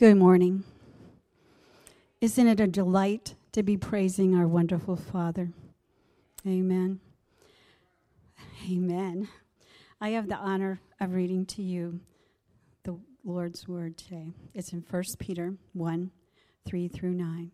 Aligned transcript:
Good 0.00 0.16
morning. 0.16 0.64
Isn't 2.22 2.48
it 2.48 2.58
a 2.58 2.66
delight 2.66 3.34
to 3.52 3.62
be 3.62 3.76
praising 3.76 4.34
our 4.34 4.48
wonderful 4.48 4.96
Father? 4.96 5.50
Amen. 6.46 7.00
Amen. 8.72 9.28
I 10.00 10.08
have 10.12 10.26
the 10.26 10.38
honor 10.38 10.80
of 11.00 11.12
reading 11.12 11.44
to 11.44 11.60
you 11.60 12.00
the 12.84 12.96
Lord's 13.26 13.68
word 13.68 13.98
today. 13.98 14.32
It's 14.54 14.72
in 14.72 14.82
1 14.88 15.02
Peter 15.18 15.56
1 15.74 16.10
3 16.66 16.88
through 16.88 17.12
9. 17.12 17.50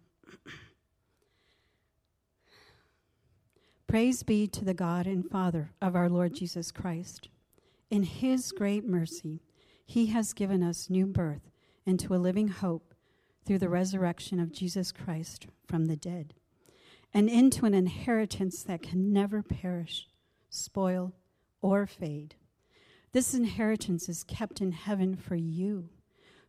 Praise 3.88 4.22
be 4.22 4.46
to 4.46 4.64
the 4.64 4.72
God 4.72 5.08
and 5.08 5.28
Father 5.28 5.72
of 5.82 5.96
our 5.96 6.08
Lord 6.08 6.32
Jesus 6.32 6.70
Christ. 6.70 7.28
In 7.90 8.04
his 8.04 8.52
great 8.52 8.86
mercy, 8.86 9.40
he 9.84 10.06
has 10.06 10.32
given 10.32 10.62
us 10.62 10.88
new 10.88 11.06
birth 11.06 11.50
into 11.86 12.14
a 12.14 12.18
living 12.18 12.48
hope 12.48 12.94
through 13.46 13.58
the 13.58 13.68
resurrection 13.68 14.40
of 14.40 14.52
Jesus 14.52 14.90
Christ 14.90 15.46
from 15.66 15.86
the 15.86 15.96
dead, 15.96 16.34
and 17.14 17.28
into 17.30 17.64
an 17.64 17.74
inheritance 17.74 18.62
that 18.64 18.82
can 18.82 19.12
never 19.12 19.42
perish, 19.42 20.08
spoil, 20.50 21.12
or 21.62 21.86
fade. 21.86 22.34
This 23.12 23.32
inheritance 23.32 24.08
is 24.08 24.24
kept 24.24 24.60
in 24.60 24.72
heaven 24.72 25.16
for 25.16 25.36
you, 25.36 25.88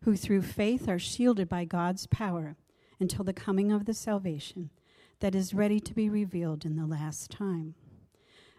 who 0.04 0.16
through 0.16 0.42
faith 0.42 0.90
are 0.90 1.00
shielded 1.00 1.48
by 1.48 1.66
God's 1.66 2.08
power 2.08 2.58
until 3.00 3.24
the 3.24 3.34
coming 3.34 3.72
of 3.72 3.86
the 3.86 3.94
salvation 3.94 4.72
that 5.20 5.36
is 5.36 5.54
ready 5.54 5.80
to 5.80 5.94
be 5.94 6.10
revealed 6.10 6.66
in 6.66 6.76
the 6.76 6.86
last 6.86 7.32
time. 7.32 7.76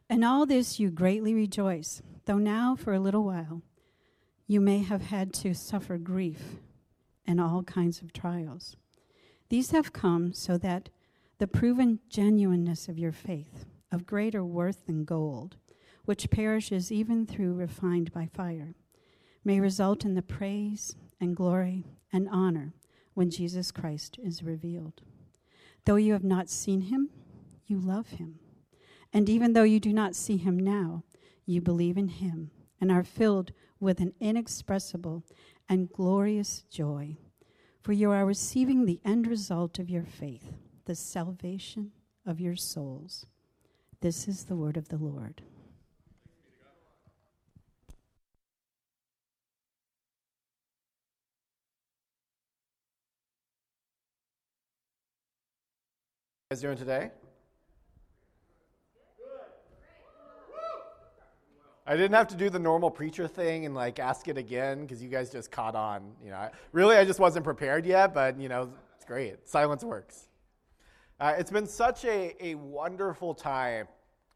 In 0.09 0.25
all 0.25 0.47
this 0.47 0.81
you 0.81 0.91
greatly 0.91 1.35
rejoice, 1.35 2.03
though 2.25 2.39
now 2.39 2.75
for 2.77 2.93
a 2.93 3.01
little 3.01 3.25
while 3.25 3.63
you 4.47 4.61
may 4.61 4.79
have 4.79 5.03
had 5.03 5.33
to 5.35 5.55
suffer 5.55 5.99
grief 5.99 6.57
and 7.29 7.41
all 7.41 7.63
kinds 7.63 8.01
of 8.01 8.13
trials. 8.13 8.75
These 9.51 9.71
have 9.71 9.93
come 9.93 10.33
so 10.33 10.57
that 10.59 10.89
the 11.39 11.47
proven 11.47 12.01
genuineness 12.09 12.89
of 12.89 12.99
your 12.99 13.13
faith, 13.13 13.67
of 13.93 14.07
greater 14.07 14.43
worth 14.45 14.87
than 14.87 15.05
gold, 15.05 15.57
which 16.07 16.31
perishes 16.31 16.91
even 16.91 17.27
through 17.27 17.55
refined 17.55 18.13
by 18.13 18.27
fire, 18.27 18.75
may 19.45 19.61
result 19.61 20.05
in 20.05 20.15
the 20.15 20.23
praise 20.23 20.97
and 21.21 21.37
glory 21.37 21.85
and 22.13 22.29
honor 22.31 22.73
when 23.13 23.31
Jesus 23.31 23.71
Christ 23.71 24.19
is 24.23 24.43
revealed. 24.43 25.03
Though 25.85 25.97
you 25.97 26.15
have 26.15 26.25
not 26.25 26.49
seen 26.49 26.83
him, 26.83 27.11
you 27.67 27.79
love 27.79 28.09
him. 28.11 28.41
And 29.13 29.29
even 29.29 29.53
though 29.53 29.65
you 29.65 29.81
do 29.81 29.93
not 29.93 30.15
see 30.15 30.39
him 30.39 30.59
now, 30.59 31.05
you 31.45 31.61
believe 31.61 31.99
in 31.99 32.09
him 32.09 32.51
and 32.81 32.91
are 32.91 33.05
filled 33.05 33.53
with 33.81 34.01
an 34.01 34.15
inexpressible 34.21 35.25
and 35.69 35.93
glorious 35.93 36.65
joy, 36.71 37.17
for 37.81 37.93
you 37.93 38.11
are 38.11 38.25
receiving 38.25 38.85
the 38.85 39.01
end 39.05 39.27
result 39.27 39.79
of 39.79 39.91
your 39.91 40.05
faith, 40.05 40.55
the 40.87 40.95
salvation 40.95 41.93
of 42.27 42.41
your 42.41 42.57
souls. 42.57 43.27
This 44.01 44.29
is 44.29 44.45
the 44.45 44.57
word 44.57 44.77
of 44.77 44.89
the 44.89 44.97
Lord. 44.97 45.43
guys 56.51 56.63
doing 56.63 56.79
today? 56.79 57.11
I 61.91 61.97
didn't 61.97 62.13
have 62.13 62.29
to 62.29 62.37
do 62.37 62.51
the 62.51 62.59
normal 62.59 62.91
preacher 62.91 63.27
thing 63.27 63.65
and 63.65 63.75
like 63.75 63.99
ask 63.99 64.29
it 64.29 64.37
again 64.37 64.83
because 64.83 65.03
you 65.03 65.09
guys 65.09 65.31
just 65.31 65.51
caught 65.51 65.75
on. 65.75 66.13
You 66.23 66.31
know, 66.31 66.51
really, 66.73 66.97
I 66.97 67.05
just 67.07 67.19
wasn't 67.19 67.45
prepared 67.45 67.87
yet, 67.87 68.13
but 68.13 68.39
you 68.39 68.51
know, 68.51 68.71
it's 68.95 69.07
great. 69.07 69.49
Silence 69.49 69.83
works. 69.83 70.29
Uh, 71.19 71.35
it's 71.39 71.51
been 71.51 71.67
such 71.67 72.05
a, 72.05 72.37
a 72.41 72.57
wonderful 72.57 73.33
time 73.33 73.89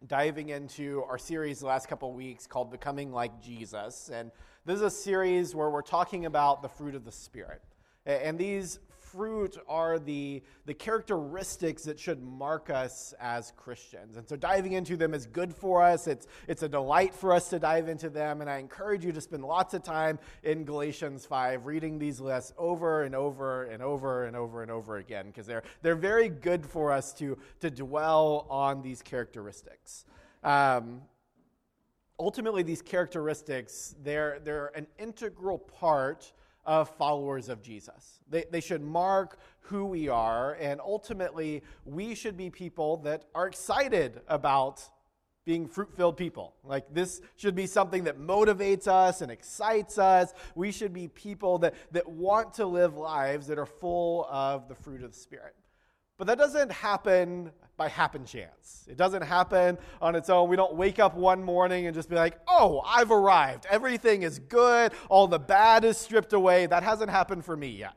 diving 0.07 0.49
into 0.49 1.05
our 1.07 1.19
series 1.19 1.61
the 1.61 1.67
last 1.67 1.89
couple 1.89 2.11
weeks 2.15 2.47
called 2.47 2.71
Becoming 2.71 3.13
Like 3.13 3.39
Jesus. 3.43 4.11
And 4.11 4.31
this 4.65 4.77
is 4.77 4.83
a 4.83 4.91
series 4.91 5.55
where 5.55 5.69
we're 5.69 5.83
talking 5.83 6.25
about 6.25 6.63
the 6.63 6.71
fruit 6.71 6.95
of 6.95 7.05
the 7.05 7.13
Spirit. 7.13 7.61
And 8.07 8.39
these 8.39 8.79
fruit 9.13 9.57
are 9.69 9.99
the, 9.99 10.43
the 10.67 10.75
characteristics 10.75 11.83
that 11.85 12.01
should 12.01 12.23
mark 12.23 12.71
us 12.71 13.15
as 13.21 13.53
Christians. 13.57 14.17
And 14.17 14.27
so 14.27 14.37
diving 14.37 14.73
into 14.73 14.97
them 14.97 15.15
is 15.15 15.27
good 15.27 15.55
for 15.55 15.83
us. 15.83 16.07
It's, 16.07 16.27
it's 16.49 16.63
a 16.63 16.69
delight 16.69 17.15
for 17.15 17.33
us 17.33 17.51
to 17.51 17.59
dive 17.59 17.89
into 17.89 18.09
them. 18.09 18.41
And 18.41 18.49
I 18.49 18.59
encourage 18.59 19.05
you 19.05 19.13
to 19.13 19.21
spend 19.21 19.45
lots 19.45 19.75
of 19.75 19.83
time 19.83 20.19
in 20.43 20.65
Galatians 20.65 21.27
5 21.27 21.67
reading 21.67 21.99
these 21.99 22.21
lists 22.21 22.53
over 22.57 23.03
and 23.03 23.15
over 23.15 23.65
and 23.65 23.83
over 23.83 24.25
and 24.25 24.37
over 24.37 24.63
and 24.63 24.71
over 24.71 24.97
again 24.97 25.27
because 25.27 25.47
they're, 25.47 25.63
they're 25.83 25.95
very 25.95 26.29
good 26.29 26.65
for 26.65 26.91
us 26.91 27.13
to, 27.15 27.37
to 27.61 27.71
dwell 27.71 28.47
on 28.49 28.83
these 28.83 29.03
characteristics. 29.03 30.05
Um, 30.43 31.03
ultimately, 32.19 32.63
these 32.63 32.83
characteristics, 32.83 33.95
they're, 34.03 34.41
they're 34.43 34.71
an 34.77 34.87
integral 34.99 35.59
part 35.59 36.33
of 36.65 36.89
followers 36.97 37.49
of 37.49 37.63
Jesus. 37.63 38.21
They, 38.29 38.45
they 38.51 38.61
should 38.61 38.83
mark 38.83 39.39
who 39.61 39.85
we 39.87 40.09
are, 40.09 40.55
and 40.55 40.81
ultimately, 40.81 41.63
we 41.85 42.15
should 42.15 42.37
be 42.37 42.51
people 42.51 42.99
that 42.99 43.25
are 43.35 43.47
excited 43.47 44.21
about 44.29 44.83
being 45.45 45.67
fruit 45.67 45.93
filled 45.97 46.17
people. 46.17 46.55
Like, 46.65 46.93
this 46.93 47.21
should 47.37 47.55
be 47.55 47.67
something 47.67 48.05
that 48.05 48.19
motivates 48.19 48.87
us 48.87 49.23
and 49.23 49.31
excites 49.31 49.99
us. 49.99 50.33
We 50.55 50.71
should 50.71 50.93
be 50.93 51.09
people 51.09 51.59
that, 51.59 51.75
that 51.91 52.09
want 52.09 52.55
to 52.55 52.67
live 52.67 52.97
lives 52.97 53.49
that 53.49 53.59
are 53.59 53.67
full 53.67 54.27
of 54.31 54.69
the 54.69 54.75
fruit 54.75 55.03
of 55.03 55.13
the 55.13 55.19
Spirit. 55.19 55.55
But 56.23 56.29
that 56.29 56.39
doesn't 56.39 56.71
happen 56.71 57.51
by 57.77 57.89
happen 57.89 58.25
chance. 58.25 58.87
It 58.89 58.97
doesn't 58.97 59.23
happen 59.23 59.77
on 60.01 60.15
its 60.15 60.31
own. 60.31 60.49
We 60.49 60.55
don't 60.55 60.77
wake 60.77 61.01
up 61.01 61.17
one 61.17 61.43
morning 61.43 61.87
and 61.87 61.97
just 61.97 62.09
be 62.09 62.15
like, 62.15 62.39
oh, 62.47 62.81
I've 62.87 63.11
arrived. 63.11 63.67
Everything 63.69 64.23
is 64.23 64.39
good. 64.39 64.93
All 65.09 65.27
the 65.27 65.41
bad 65.41 65.85
is 65.85 65.99
stripped 65.99 66.33
away. 66.33 66.67
That 66.67 66.85
hasn't 66.85 67.11
happened 67.11 67.45
for 67.45 67.57
me 67.57 67.71
yet. 67.71 67.95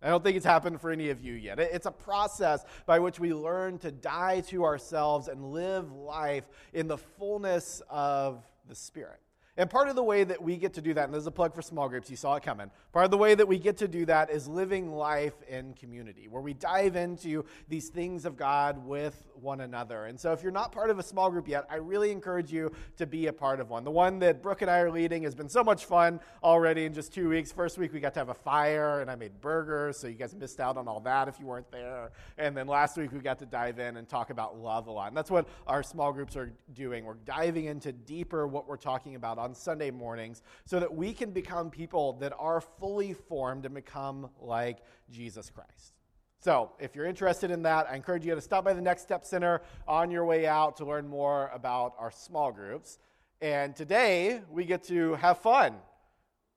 I 0.00 0.10
don't 0.10 0.22
think 0.22 0.36
it's 0.36 0.46
happened 0.46 0.80
for 0.80 0.92
any 0.92 1.10
of 1.10 1.24
you 1.24 1.32
yet. 1.32 1.58
It's 1.58 1.86
a 1.86 1.90
process 1.90 2.64
by 2.86 3.00
which 3.00 3.18
we 3.18 3.34
learn 3.34 3.78
to 3.78 3.90
die 3.90 4.42
to 4.42 4.64
ourselves 4.64 5.26
and 5.26 5.50
live 5.50 5.90
life 5.90 6.48
in 6.72 6.86
the 6.86 6.98
fullness 6.98 7.82
of 7.90 8.44
the 8.68 8.76
Spirit. 8.76 9.18
And 9.60 9.68
part 9.68 9.90
of 9.90 9.94
the 9.94 10.02
way 10.02 10.24
that 10.24 10.40
we 10.40 10.56
get 10.56 10.72
to 10.72 10.80
do 10.80 10.94
that, 10.94 11.04
and 11.04 11.12
this 11.12 11.20
is 11.20 11.26
a 11.26 11.30
plug 11.30 11.54
for 11.54 11.60
small 11.60 11.86
groups, 11.86 12.08
you 12.08 12.16
saw 12.16 12.34
it 12.36 12.42
coming. 12.42 12.70
Part 12.94 13.04
of 13.04 13.10
the 13.10 13.18
way 13.18 13.34
that 13.34 13.46
we 13.46 13.58
get 13.58 13.76
to 13.76 13.88
do 13.88 14.06
that 14.06 14.30
is 14.30 14.48
living 14.48 14.90
life 14.90 15.34
in 15.46 15.74
community, 15.74 16.28
where 16.28 16.40
we 16.40 16.54
dive 16.54 16.96
into 16.96 17.44
these 17.68 17.90
things 17.90 18.24
of 18.24 18.38
God 18.38 18.86
with 18.86 19.22
one 19.34 19.60
another. 19.60 20.06
And 20.06 20.18
so 20.18 20.32
if 20.32 20.42
you're 20.42 20.50
not 20.50 20.72
part 20.72 20.88
of 20.88 20.98
a 20.98 21.02
small 21.02 21.30
group 21.30 21.46
yet, 21.46 21.66
I 21.70 21.76
really 21.76 22.10
encourage 22.10 22.50
you 22.50 22.72
to 22.96 23.06
be 23.06 23.26
a 23.26 23.34
part 23.34 23.60
of 23.60 23.68
one. 23.68 23.84
The 23.84 23.90
one 23.90 24.18
that 24.20 24.42
Brooke 24.42 24.62
and 24.62 24.70
I 24.70 24.78
are 24.78 24.90
leading 24.90 25.24
has 25.24 25.34
been 25.34 25.48
so 25.50 25.62
much 25.62 25.84
fun 25.84 26.20
already 26.42 26.86
in 26.86 26.94
just 26.94 27.12
two 27.12 27.28
weeks. 27.28 27.52
First 27.52 27.76
week, 27.76 27.92
we 27.92 28.00
got 28.00 28.14
to 28.14 28.20
have 28.20 28.30
a 28.30 28.34
fire, 28.34 29.02
and 29.02 29.10
I 29.10 29.14
made 29.14 29.42
burgers, 29.42 29.98
so 29.98 30.06
you 30.06 30.14
guys 30.14 30.34
missed 30.34 30.60
out 30.60 30.78
on 30.78 30.88
all 30.88 31.00
that 31.00 31.28
if 31.28 31.38
you 31.38 31.44
weren't 31.44 31.70
there. 31.70 32.12
And 32.38 32.56
then 32.56 32.66
last 32.66 32.96
week, 32.96 33.12
we 33.12 33.18
got 33.18 33.38
to 33.40 33.46
dive 33.46 33.78
in 33.78 33.98
and 33.98 34.08
talk 34.08 34.30
about 34.30 34.58
love 34.58 34.86
a 34.86 34.90
lot. 34.90 35.08
And 35.08 35.16
that's 35.16 35.30
what 35.30 35.46
our 35.66 35.82
small 35.82 36.14
groups 36.14 36.34
are 36.34 36.50
doing. 36.72 37.04
We're 37.04 37.14
diving 37.26 37.66
into 37.66 37.92
deeper 37.92 38.46
what 38.46 38.66
we're 38.66 38.78
talking 38.78 39.16
about 39.16 39.38
on 39.38 39.49
Sunday 39.54 39.90
mornings 39.90 40.42
so 40.64 40.80
that 40.80 40.94
we 40.94 41.12
can 41.12 41.30
become 41.30 41.70
people 41.70 42.14
that 42.14 42.32
are 42.38 42.60
fully 42.60 43.12
formed 43.12 43.64
and 43.66 43.74
become 43.74 44.30
like 44.40 44.78
Jesus 45.10 45.50
Christ. 45.50 45.94
So, 46.42 46.72
if 46.78 46.94
you're 46.94 47.04
interested 47.04 47.50
in 47.50 47.62
that, 47.64 47.86
I 47.90 47.96
encourage 47.96 48.24
you 48.24 48.34
to 48.34 48.40
stop 48.40 48.64
by 48.64 48.72
the 48.72 48.80
Next 48.80 49.02
Step 49.02 49.26
Center 49.26 49.60
on 49.86 50.10
your 50.10 50.24
way 50.24 50.46
out 50.46 50.78
to 50.78 50.86
learn 50.86 51.06
more 51.06 51.50
about 51.52 51.94
our 51.98 52.10
small 52.10 52.50
groups. 52.50 52.98
And 53.42 53.76
today, 53.76 54.40
we 54.50 54.64
get 54.64 54.82
to 54.84 55.14
have 55.16 55.38
fun. 55.38 55.74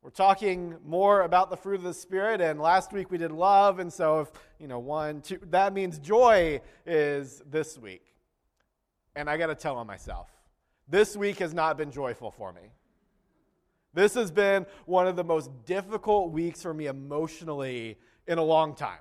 We're 0.01 0.09
talking 0.09 0.75
more 0.85 1.21
about 1.21 1.49
the 1.49 1.57
fruit 1.57 1.75
of 1.75 1.83
the 1.83 1.93
Spirit, 1.93 2.41
and 2.41 2.59
last 2.59 2.91
week 2.91 3.09
we 3.09 3.17
did 3.17 3.31
love, 3.31 3.79
and 3.79 3.91
so 3.91 4.19
if, 4.19 4.31
you 4.59 4.67
know, 4.67 4.79
one, 4.79 5.21
two, 5.21 5.39
that 5.49 5.73
means 5.73 5.97
joy 5.97 6.59
is 6.85 7.41
this 7.49 7.77
week. 7.77 8.13
And 9.15 9.29
I 9.29 9.37
got 9.37 9.47
to 9.47 9.55
tell 9.55 9.77
on 9.77 9.87
myself, 9.87 10.29
this 10.89 11.15
week 11.15 11.39
has 11.39 11.53
not 11.53 11.77
been 11.77 11.89
joyful 11.89 12.31
for 12.31 12.51
me. 12.51 12.61
This 13.93 14.13
has 14.15 14.31
been 14.31 14.65
one 14.85 15.07
of 15.07 15.15
the 15.15 15.23
most 15.23 15.51
difficult 15.65 16.31
weeks 16.31 16.61
for 16.61 16.73
me 16.73 16.87
emotionally 16.87 17.97
in 18.27 18.37
a 18.37 18.43
long 18.43 18.75
time. 18.75 18.99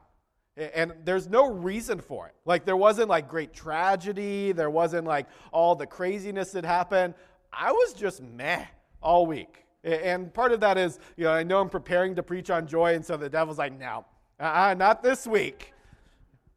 And 0.57 0.93
there's 1.05 1.29
no 1.29 1.51
reason 1.51 1.99
for 1.99 2.27
it. 2.27 2.35
Like, 2.45 2.67
there 2.67 2.77
wasn't 2.77 3.09
like 3.09 3.27
great 3.27 3.55
tragedy, 3.55 4.53
there 4.53 4.69
wasn't 4.69 5.07
like 5.07 5.27
all 5.51 5.75
the 5.75 5.87
craziness 5.87 6.53
that 6.53 6.65
happened. 6.65 7.15
I 7.53 7.73
was 7.73 7.95
just 7.95 8.23
meh 8.23 8.67
all 9.01 9.25
week. 9.25 9.65
And 9.83 10.33
part 10.33 10.53
of 10.53 10.61
that 10.61 10.77
is, 10.79 10.99
you 11.17 11.25
know, 11.25 11.33
I 11.33 11.43
know 11.43 11.61
I'm 11.61 11.71
preparing 11.71 12.15
to 12.17 12.23
preach 12.23 12.51
on 12.51 12.67
joy, 12.67 12.95
and 12.95 13.05
so 13.05 13.17
the 13.17 13.29
devil's 13.29 13.59
like, 13.59 13.77
no, 13.79 14.05
uh-uh, 14.39 14.75
not 14.75 15.03
this 15.03 15.27
week. 15.27 15.73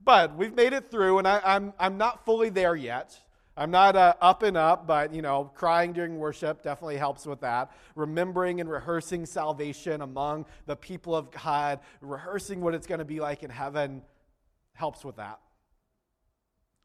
But 0.03 0.35
we've 0.35 0.53
made 0.53 0.73
it 0.73 0.91
through, 0.91 1.17
and 1.17 1.27
I, 1.27 1.41
I'm, 1.43 1.73
I'm 1.79 1.97
not 1.97 2.23
fully 2.25 2.49
there 2.49 2.75
yet. 2.75 3.19
I'm 3.57 3.71
not 3.71 3.95
uh, 3.95 4.15
up 4.19 4.43
and 4.43 4.57
up, 4.57 4.85
but 4.85 5.13
you 5.13 5.21
know, 5.21 5.49
crying 5.55 5.93
during 5.93 6.17
worship 6.17 6.61
definitely 6.61 6.97
helps 6.97 7.25
with 7.25 7.39
that. 7.41 7.71
Remembering 7.95 8.59
and 8.59 8.69
rehearsing 8.69 9.25
salvation 9.25 10.01
among 10.01 10.45
the 10.65 10.75
people 10.75 11.15
of 11.15 11.31
God, 11.31 11.79
rehearsing 12.01 12.59
what 12.59 12.73
it's 12.73 12.85
going 12.85 12.99
to 12.99 13.05
be 13.05 13.21
like 13.21 13.43
in 13.43 13.49
heaven 13.49 14.01
helps 14.73 15.05
with 15.05 15.15
that. 15.15 15.39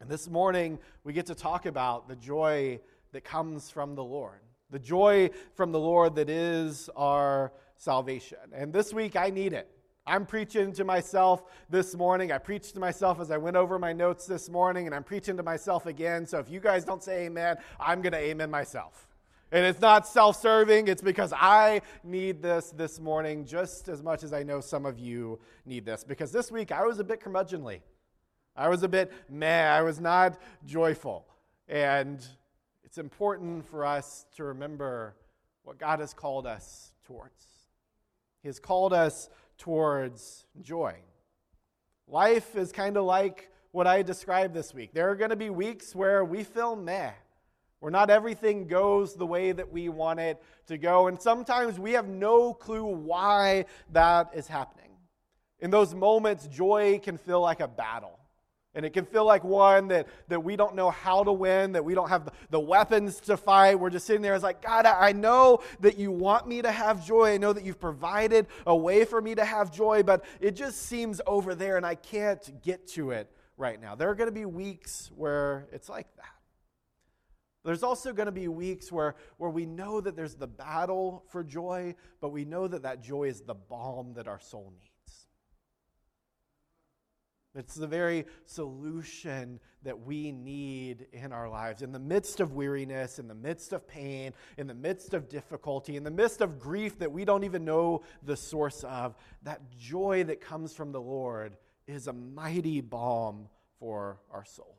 And 0.00 0.08
this 0.08 0.30
morning, 0.30 0.78
we 1.02 1.12
get 1.12 1.26
to 1.26 1.34
talk 1.34 1.66
about 1.66 2.08
the 2.08 2.16
joy 2.16 2.80
that 3.12 3.24
comes 3.24 3.68
from 3.68 3.96
the 3.96 4.04
Lord, 4.04 4.40
the 4.70 4.78
joy 4.78 5.30
from 5.54 5.72
the 5.72 5.80
Lord 5.80 6.14
that 6.14 6.30
is 6.30 6.88
our 6.94 7.52
salvation. 7.76 8.38
And 8.54 8.72
this 8.72 8.94
week, 8.94 9.16
I 9.16 9.30
need 9.30 9.52
it. 9.52 9.68
I'm 10.06 10.24
preaching 10.26 10.72
to 10.72 10.84
myself 10.84 11.44
this 11.68 11.94
morning. 11.94 12.32
I 12.32 12.38
preached 12.38 12.74
to 12.74 12.80
myself 12.80 13.20
as 13.20 13.30
I 13.30 13.36
went 13.36 13.56
over 13.56 13.78
my 13.78 13.92
notes 13.92 14.26
this 14.26 14.48
morning, 14.48 14.86
and 14.86 14.94
I'm 14.94 15.04
preaching 15.04 15.36
to 15.36 15.42
myself 15.42 15.86
again. 15.86 16.26
So 16.26 16.38
if 16.38 16.50
you 16.50 16.58
guys 16.58 16.84
don't 16.84 17.02
say 17.02 17.26
amen, 17.26 17.58
I'm 17.78 18.00
going 18.00 18.12
to 18.12 18.18
amen 18.18 18.50
myself. 18.50 19.06
And 19.52 19.64
it's 19.66 19.80
not 19.80 20.06
self 20.06 20.40
serving, 20.40 20.88
it's 20.88 21.02
because 21.02 21.32
I 21.32 21.82
need 22.04 22.40
this 22.40 22.70
this 22.70 23.00
morning 23.00 23.44
just 23.44 23.88
as 23.88 24.02
much 24.02 24.22
as 24.22 24.32
I 24.32 24.42
know 24.42 24.60
some 24.60 24.86
of 24.86 24.98
you 24.98 25.40
need 25.66 25.84
this. 25.84 26.04
Because 26.04 26.30
this 26.32 26.50
week 26.52 26.72
I 26.72 26.84
was 26.86 26.98
a 26.98 27.04
bit 27.04 27.20
curmudgeonly. 27.20 27.80
I 28.56 28.68
was 28.68 28.82
a 28.82 28.88
bit 28.88 29.12
meh. 29.28 29.68
I 29.68 29.82
was 29.82 30.00
not 30.00 30.40
joyful. 30.66 31.26
And 31.68 32.24
it's 32.84 32.98
important 32.98 33.66
for 33.66 33.84
us 33.84 34.26
to 34.36 34.44
remember 34.44 35.14
what 35.64 35.78
God 35.78 36.00
has 36.00 36.14
called 36.14 36.46
us 36.46 36.92
towards. 37.04 37.46
He 38.42 38.48
has 38.48 38.58
called 38.58 38.92
us 38.92 39.28
towards 39.60 40.46
joy. 40.60 40.96
Life 42.08 42.56
is 42.56 42.72
kind 42.72 42.96
of 42.96 43.04
like 43.04 43.50
what 43.70 43.86
I 43.86 44.02
described 44.02 44.52
this 44.52 44.74
week. 44.74 44.92
There 44.92 45.08
are 45.10 45.14
going 45.14 45.30
to 45.30 45.36
be 45.36 45.50
weeks 45.50 45.94
where 45.94 46.24
we 46.24 46.42
feel 46.42 46.74
meh, 46.74 47.12
where 47.78 47.92
not 47.92 48.10
everything 48.10 48.66
goes 48.66 49.14
the 49.14 49.26
way 49.26 49.52
that 49.52 49.70
we 49.70 49.88
want 49.88 50.18
it 50.18 50.42
to 50.66 50.78
go. 50.78 51.06
And 51.06 51.20
sometimes 51.20 51.78
we 51.78 51.92
have 51.92 52.08
no 52.08 52.52
clue 52.52 52.84
why 52.84 53.66
that 53.92 54.30
is 54.34 54.48
happening. 54.48 54.90
In 55.60 55.70
those 55.70 55.94
moments, 55.94 56.46
joy 56.48 56.98
can 57.02 57.18
feel 57.18 57.40
like 57.40 57.60
a 57.60 57.68
battle. 57.68 58.18
And 58.74 58.86
it 58.86 58.92
can 58.92 59.04
feel 59.04 59.24
like 59.24 59.42
one 59.42 59.88
that, 59.88 60.06
that 60.28 60.44
we 60.44 60.54
don't 60.54 60.76
know 60.76 60.90
how 60.90 61.24
to 61.24 61.32
win, 61.32 61.72
that 61.72 61.84
we 61.84 61.94
don't 61.94 62.08
have 62.08 62.28
the, 62.50 62.60
weapons 62.60 63.18
to 63.20 63.36
fight. 63.36 63.80
We're 63.80 63.90
just 63.90 64.06
sitting 64.06 64.22
there 64.22 64.34
It's 64.34 64.44
like, 64.44 64.62
God, 64.62 64.86
I 64.86 65.10
know 65.12 65.60
that 65.80 65.98
you 65.98 66.12
want 66.12 66.46
me 66.46 66.62
to 66.62 66.70
have 66.70 67.04
joy. 67.04 67.34
I 67.34 67.36
know 67.38 67.52
that 67.52 67.64
you've 67.64 67.80
provided 67.80 68.46
a 68.66 68.76
way 68.76 69.04
for 69.04 69.20
me 69.20 69.34
to 69.34 69.44
have 69.44 69.72
joy, 69.72 70.04
but 70.04 70.24
it 70.40 70.52
just 70.52 70.82
seems 70.82 71.20
over 71.26 71.56
there 71.56 71.78
and 71.78 71.84
I 71.84 71.96
can't 71.96 72.62
get 72.62 72.86
to 72.88 73.10
it 73.10 73.28
right 73.56 73.80
now. 73.80 73.96
There 73.96 74.08
are 74.08 74.14
going 74.14 74.28
to 74.28 74.34
be 74.34 74.44
weeks 74.44 75.10
where 75.16 75.66
it's 75.72 75.88
like 75.88 76.06
that. 76.16 76.26
There's 77.64 77.82
also 77.82 78.12
going 78.12 78.26
to 78.26 78.32
be 78.32 78.48
weeks 78.48 78.90
where, 78.92 79.16
where 79.36 79.50
we 79.50 79.66
know 79.66 80.00
that 80.00 80.16
there's 80.16 80.34
the 80.34 80.46
battle 80.46 81.24
for 81.28 81.42
joy, 81.42 81.94
but 82.20 82.30
we 82.30 82.44
know 82.44 82.68
that 82.68 82.82
that 82.84 83.02
joy 83.02 83.24
is 83.24 83.42
the 83.42 83.54
balm 83.54 84.14
that 84.14 84.28
our 84.28 84.40
soul 84.40 84.72
needs. 84.78 85.26
It's 87.54 87.74
the 87.74 87.86
very 87.86 88.26
solution 88.46 89.58
that 89.82 89.98
we 90.06 90.30
need 90.30 91.06
in 91.12 91.32
our 91.32 91.48
lives. 91.48 91.82
In 91.82 91.90
the 91.90 91.98
midst 91.98 92.38
of 92.38 92.52
weariness, 92.52 93.18
in 93.18 93.26
the 93.26 93.34
midst 93.34 93.72
of 93.72 93.88
pain, 93.88 94.32
in 94.56 94.68
the 94.68 94.74
midst 94.74 95.14
of 95.14 95.28
difficulty, 95.28 95.96
in 95.96 96.04
the 96.04 96.12
midst 96.12 96.42
of 96.42 96.60
grief 96.60 96.98
that 97.00 97.10
we 97.10 97.24
don't 97.24 97.42
even 97.42 97.64
know 97.64 98.02
the 98.22 98.36
source 98.36 98.84
of, 98.84 99.16
that 99.42 99.60
joy 99.76 100.22
that 100.24 100.40
comes 100.40 100.74
from 100.74 100.92
the 100.92 101.00
Lord 101.00 101.56
is 101.88 102.06
a 102.06 102.12
mighty 102.12 102.80
balm 102.80 103.48
for 103.80 104.20
our 104.30 104.44
souls. 104.44 104.76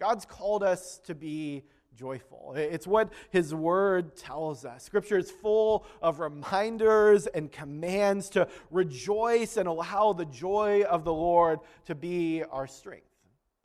God's 0.00 0.24
called 0.24 0.62
us 0.62 0.98
to 1.04 1.14
be 1.14 1.64
joyful. 1.96 2.54
It's 2.56 2.86
what 2.86 3.12
his 3.30 3.54
word 3.54 4.16
tells 4.16 4.64
us. 4.64 4.84
Scripture 4.84 5.18
is 5.18 5.30
full 5.30 5.86
of 6.02 6.20
reminders 6.20 7.26
and 7.26 7.50
commands 7.50 8.28
to 8.30 8.48
rejoice 8.70 9.56
and 9.56 9.68
allow 9.68 10.12
the 10.12 10.26
joy 10.26 10.82
of 10.82 11.04
the 11.04 11.12
Lord 11.12 11.60
to 11.86 11.94
be 11.94 12.42
our 12.50 12.66
strength. 12.66 13.06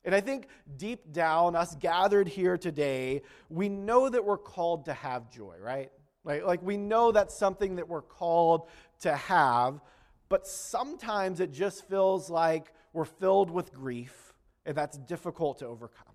And 0.06 0.16
I 0.16 0.22
think 0.22 0.48
deep 0.78 1.12
down, 1.12 1.56
us 1.56 1.76
gathered 1.76 2.28
here 2.28 2.58
today, 2.58 3.22
we 3.50 3.70
know 3.70 4.10
that 4.10 4.24
we're 4.24 4.38
called 4.38 4.86
to 4.86 4.94
have 4.94 5.30
joy, 5.30 5.56
right? 5.62 5.92
Like, 6.24 6.46
like 6.46 6.64
we 6.64 6.78
know 6.78 7.12
that's 7.12 7.36
something 7.36 7.76
that 7.76 7.88
we're 7.88 8.02
called 8.02 8.70
to 9.02 9.16
have, 9.16 9.82
but 10.30 10.48
sometimes 10.48 11.40
it 11.40 11.52
just 11.52 11.88
feels 11.90 12.30
like 12.30 12.74
we're 12.94 13.06
filled 13.06 13.50
with 13.50 13.74
grief, 13.74 14.34
and 14.66 14.76
that's 14.76 14.98
difficult 14.98 15.60
to 15.60 15.68
overcome. 15.68 16.14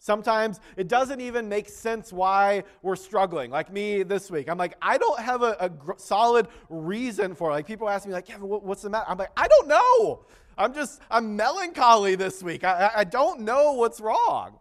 Sometimes 0.00 0.60
it 0.76 0.86
doesn't 0.88 1.20
even 1.20 1.48
make 1.48 1.68
sense 1.68 2.12
why 2.12 2.62
we're 2.82 2.96
struggling. 2.96 3.50
Like 3.50 3.72
me 3.72 4.04
this 4.04 4.30
week, 4.30 4.48
I'm 4.48 4.58
like, 4.58 4.76
I 4.80 4.96
don't 4.96 5.18
have 5.18 5.42
a, 5.42 5.56
a 5.58 5.68
gr- 5.68 5.92
solid 5.96 6.46
reason 6.68 7.34
for 7.34 7.50
it. 7.50 7.54
Like 7.54 7.66
people 7.66 7.88
ask 7.88 8.06
me, 8.06 8.12
like, 8.12 8.28
yeah, 8.28 8.38
what, 8.38 8.62
what's 8.62 8.82
the 8.82 8.90
matter? 8.90 9.06
I'm 9.08 9.18
like, 9.18 9.32
I 9.36 9.48
don't 9.48 9.68
know. 9.68 10.24
I'm 10.56 10.72
just, 10.72 11.00
I'm 11.10 11.36
melancholy 11.36 12.14
this 12.14 12.42
week. 12.42 12.64
I, 12.64 12.90
I 12.96 13.04
don't 13.04 13.40
know 13.40 13.72
what's 13.72 14.00
wrong. 14.00 14.58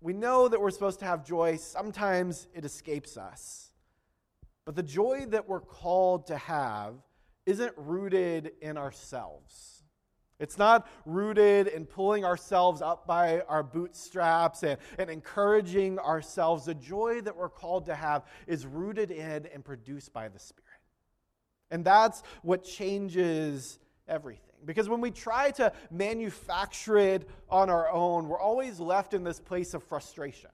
We 0.00 0.12
know 0.12 0.48
that 0.48 0.60
we're 0.60 0.70
supposed 0.70 1.00
to 1.00 1.06
have 1.06 1.24
joy. 1.24 1.56
Sometimes 1.56 2.46
it 2.54 2.64
escapes 2.64 3.16
us. 3.16 3.70
But 4.66 4.76
the 4.76 4.82
joy 4.82 5.26
that 5.28 5.48
we're 5.48 5.60
called 5.60 6.26
to 6.26 6.36
have 6.36 6.94
isn't 7.46 7.72
rooted 7.76 8.52
in 8.60 8.76
ourselves. 8.76 9.75
It's 10.38 10.58
not 10.58 10.88
rooted 11.06 11.66
in 11.68 11.86
pulling 11.86 12.24
ourselves 12.24 12.82
up 12.82 13.06
by 13.06 13.40
our 13.48 13.62
bootstraps 13.62 14.62
and, 14.62 14.78
and 14.98 15.08
encouraging 15.08 15.98
ourselves. 15.98 16.66
The 16.66 16.74
joy 16.74 17.22
that 17.22 17.36
we're 17.36 17.48
called 17.48 17.86
to 17.86 17.94
have 17.94 18.24
is 18.46 18.66
rooted 18.66 19.10
in 19.10 19.46
and 19.46 19.64
produced 19.64 20.12
by 20.12 20.28
the 20.28 20.38
Spirit. 20.38 20.62
And 21.70 21.84
that's 21.84 22.22
what 22.42 22.64
changes 22.64 23.78
everything. 24.06 24.42
Because 24.64 24.88
when 24.88 25.00
we 25.00 25.10
try 25.10 25.50
to 25.52 25.72
manufacture 25.90 26.98
it 26.98 27.28
on 27.48 27.70
our 27.70 27.90
own, 27.90 28.28
we're 28.28 28.40
always 28.40 28.78
left 28.78 29.14
in 29.14 29.24
this 29.24 29.40
place 29.40 29.74
of 29.74 29.82
frustration. 29.82 30.50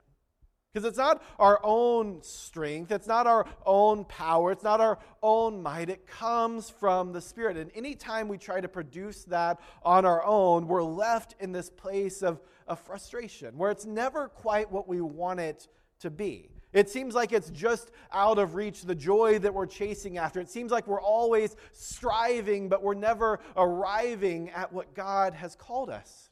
Because 0.73 0.87
it's 0.87 0.97
not 0.97 1.21
our 1.37 1.59
own 1.61 2.23
strength, 2.23 2.91
it's 2.91 3.05
not 3.05 3.27
our 3.27 3.45
own 3.63 4.05
power, 4.05 4.51
it's 4.51 4.63
not 4.63 4.81
our 4.81 4.97
own 5.21 5.61
might. 5.61 5.87
It 5.87 6.07
comes 6.07 6.67
from 6.67 7.13
the 7.13 7.21
Spirit. 7.21 7.57
And 7.57 7.69
anytime 7.75 8.27
we 8.27 8.39
try 8.39 8.59
to 8.59 8.67
produce 8.67 9.23
that 9.25 9.59
on 9.83 10.03
our 10.03 10.25
own, 10.25 10.67
we're 10.67 10.81
left 10.81 11.35
in 11.39 11.51
this 11.51 11.69
place 11.69 12.23
of, 12.23 12.41
of 12.67 12.79
frustration 12.79 13.55
where 13.55 13.69
it's 13.69 13.85
never 13.85 14.29
quite 14.29 14.71
what 14.71 14.87
we 14.87 14.99
want 14.99 15.39
it 15.39 15.67
to 15.99 16.09
be. 16.09 16.49
It 16.73 16.89
seems 16.89 17.13
like 17.13 17.33
it's 17.33 17.51
just 17.51 17.91
out 18.11 18.39
of 18.39 18.55
reach, 18.55 18.81
the 18.81 18.95
joy 18.95 19.37
that 19.39 19.53
we're 19.53 19.67
chasing 19.67 20.17
after. 20.17 20.39
It 20.39 20.49
seems 20.49 20.71
like 20.71 20.87
we're 20.87 20.99
always 20.99 21.55
striving, 21.71 22.67
but 22.67 22.81
we're 22.81 22.95
never 22.95 23.39
arriving 23.55 24.49
at 24.49 24.73
what 24.73 24.95
God 24.95 25.35
has 25.35 25.55
called 25.55 25.91
us 25.91 26.31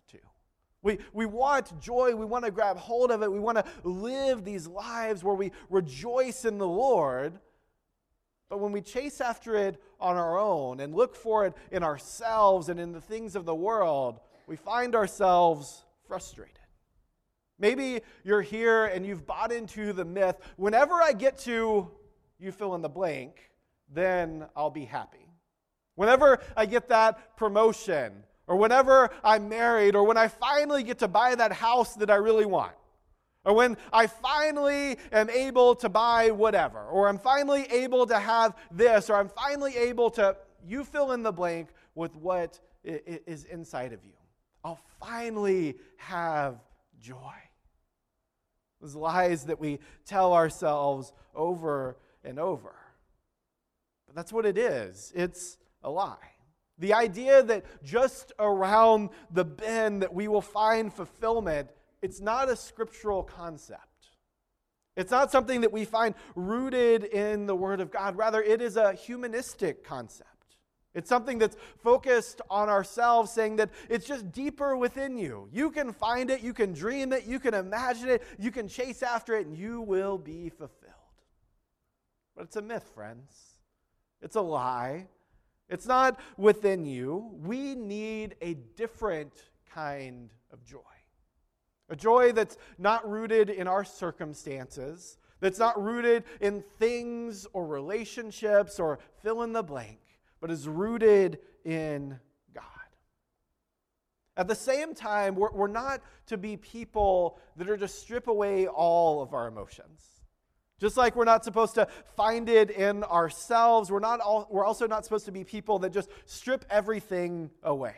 we, 0.83 0.97
we 1.13 1.25
want 1.25 1.79
joy. 1.79 2.15
We 2.15 2.25
want 2.25 2.45
to 2.45 2.51
grab 2.51 2.77
hold 2.77 3.11
of 3.11 3.21
it. 3.21 3.31
We 3.31 3.39
want 3.39 3.57
to 3.57 3.65
live 3.83 4.43
these 4.43 4.67
lives 4.67 5.23
where 5.23 5.35
we 5.35 5.51
rejoice 5.69 6.45
in 6.45 6.57
the 6.57 6.67
Lord. 6.67 7.39
But 8.49 8.59
when 8.59 8.71
we 8.71 8.81
chase 8.81 9.21
after 9.21 9.55
it 9.55 9.81
on 9.99 10.17
our 10.17 10.37
own 10.37 10.79
and 10.79 10.93
look 10.93 11.15
for 11.15 11.45
it 11.45 11.53
in 11.71 11.83
ourselves 11.83 12.69
and 12.69 12.79
in 12.79 12.91
the 12.91 13.01
things 13.01 13.35
of 13.35 13.45
the 13.45 13.55
world, 13.55 14.19
we 14.47 14.55
find 14.55 14.95
ourselves 14.95 15.85
frustrated. 16.07 16.57
Maybe 17.59 18.01
you're 18.23 18.41
here 18.41 18.85
and 18.85 19.05
you've 19.05 19.25
bought 19.27 19.51
into 19.51 19.93
the 19.93 20.03
myth 20.03 20.37
whenever 20.57 20.95
I 20.95 21.13
get 21.13 21.37
to 21.39 21.91
you 22.39 22.51
fill 22.51 22.73
in 22.73 22.81
the 22.81 22.89
blank, 22.89 23.51
then 23.93 24.47
I'll 24.55 24.71
be 24.71 24.85
happy. 24.85 25.27
Whenever 25.95 26.39
I 26.57 26.65
get 26.65 26.89
that 26.89 27.37
promotion, 27.37 28.23
or 28.51 28.57
whenever 28.57 29.09
I'm 29.23 29.47
married, 29.47 29.95
or 29.95 30.03
when 30.03 30.17
I 30.17 30.27
finally 30.27 30.83
get 30.83 30.99
to 30.99 31.07
buy 31.07 31.35
that 31.35 31.53
house 31.53 31.95
that 31.95 32.11
I 32.11 32.15
really 32.15 32.45
want, 32.45 32.73
or 33.45 33.53
when 33.53 33.77
I 33.93 34.07
finally 34.07 34.97
am 35.13 35.29
able 35.29 35.73
to 35.75 35.87
buy 35.87 36.31
whatever, 36.31 36.81
or 36.81 37.07
I'm 37.07 37.17
finally 37.17 37.63
able 37.71 38.05
to 38.07 38.19
have 38.19 38.57
this, 38.69 39.09
or 39.09 39.15
I'm 39.15 39.29
finally 39.29 39.77
able 39.77 40.09
to, 40.11 40.35
you 40.67 40.83
fill 40.83 41.13
in 41.13 41.23
the 41.23 41.31
blank 41.31 41.69
with 41.95 42.13
what 42.17 42.59
is 42.83 43.45
inside 43.45 43.93
of 43.93 44.03
you. 44.03 44.17
I'll 44.65 44.81
finally 44.99 45.77
have 45.95 46.59
joy. 46.99 47.15
Those 48.81 48.95
lies 48.95 49.45
that 49.45 49.61
we 49.61 49.79
tell 50.05 50.33
ourselves 50.33 51.13
over 51.33 51.95
and 52.25 52.37
over. 52.37 52.75
But 54.07 54.17
that's 54.17 54.33
what 54.33 54.45
it 54.45 54.57
is 54.57 55.13
it's 55.15 55.57
a 55.85 55.89
lie. 55.89 56.17
The 56.81 56.95
idea 56.95 57.43
that 57.43 57.63
just 57.83 58.33
around 58.39 59.11
the 59.29 59.45
bend 59.45 60.01
that 60.01 60.11
we 60.11 60.27
will 60.27 60.41
find 60.41 60.91
fulfillment, 60.91 61.69
it's 62.01 62.19
not 62.19 62.49
a 62.49 62.55
scriptural 62.55 63.21
concept. 63.21 63.85
It's 64.97 65.11
not 65.11 65.31
something 65.31 65.61
that 65.61 65.71
we 65.71 65.85
find 65.85 66.15
rooted 66.35 67.03
in 67.03 67.45
the 67.45 67.55
Word 67.55 67.81
of 67.81 67.91
God. 67.91 68.17
Rather, 68.17 68.41
it 68.41 68.63
is 68.63 68.77
a 68.77 68.93
humanistic 68.93 69.83
concept. 69.83 70.27
It's 70.95 71.07
something 71.07 71.37
that's 71.37 71.55
focused 71.77 72.41
on 72.49 72.67
ourselves, 72.67 73.31
saying 73.31 73.57
that 73.57 73.69
it's 73.87 74.07
just 74.07 74.31
deeper 74.31 74.75
within 74.75 75.19
you. 75.19 75.49
You 75.51 75.69
can 75.69 75.93
find 75.93 76.31
it, 76.31 76.41
you 76.41 76.53
can 76.53 76.73
dream 76.73 77.13
it, 77.13 77.25
you 77.25 77.39
can 77.39 77.53
imagine 77.53 78.09
it, 78.09 78.23
you 78.39 78.49
can 78.49 78.67
chase 78.67 79.03
after 79.03 79.35
it, 79.35 79.45
and 79.45 79.55
you 79.55 79.81
will 79.81 80.17
be 80.17 80.49
fulfilled. 80.49 80.95
But 82.35 82.45
it's 82.45 82.55
a 82.55 82.61
myth, 82.61 82.89
friends. 82.95 83.31
It's 84.19 84.35
a 84.35 84.41
lie. 84.41 85.07
It's 85.71 85.87
not 85.87 86.19
within 86.37 86.85
you. 86.85 87.31
We 87.41 87.75
need 87.75 88.35
a 88.41 88.55
different 88.75 89.31
kind 89.73 90.29
of 90.51 90.63
joy. 90.65 90.79
A 91.89 91.95
joy 91.95 92.33
that's 92.33 92.57
not 92.77 93.09
rooted 93.09 93.49
in 93.49 93.67
our 93.67 93.85
circumstances, 93.85 95.17
that's 95.39 95.59
not 95.59 95.81
rooted 95.81 96.25
in 96.41 96.63
things 96.77 97.47
or 97.53 97.65
relationships 97.65 98.79
or 98.79 98.99
fill 99.23 99.43
in 99.43 99.53
the 99.53 99.63
blank, 99.63 99.99
but 100.41 100.51
is 100.51 100.67
rooted 100.67 101.39
in 101.63 102.19
God. 102.53 102.63
At 104.35 104.49
the 104.49 104.55
same 104.55 104.93
time, 104.93 105.35
we're, 105.35 105.51
we're 105.51 105.67
not 105.67 106.01
to 106.27 106.37
be 106.37 106.57
people 106.57 107.39
that 107.55 107.69
are 107.69 107.77
to 107.77 107.87
strip 107.87 108.27
away 108.27 108.67
all 108.67 109.21
of 109.21 109.33
our 109.33 109.47
emotions. 109.47 110.20
Just 110.81 110.97
like 110.97 111.15
we're 111.15 111.25
not 111.25 111.45
supposed 111.45 111.75
to 111.75 111.87
find 112.17 112.49
it 112.49 112.71
in 112.71 113.03
ourselves, 113.03 113.91
we're, 113.91 113.99
not 113.99 114.19
all, 114.19 114.47
we're 114.49 114.65
also 114.65 114.87
not 114.87 115.03
supposed 115.03 115.25
to 115.25 115.31
be 115.31 115.43
people 115.43 115.77
that 115.79 115.91
just 115.91 116.09
strip 116.25 116.65
everything 116.71 117.51
away 117.61 117.93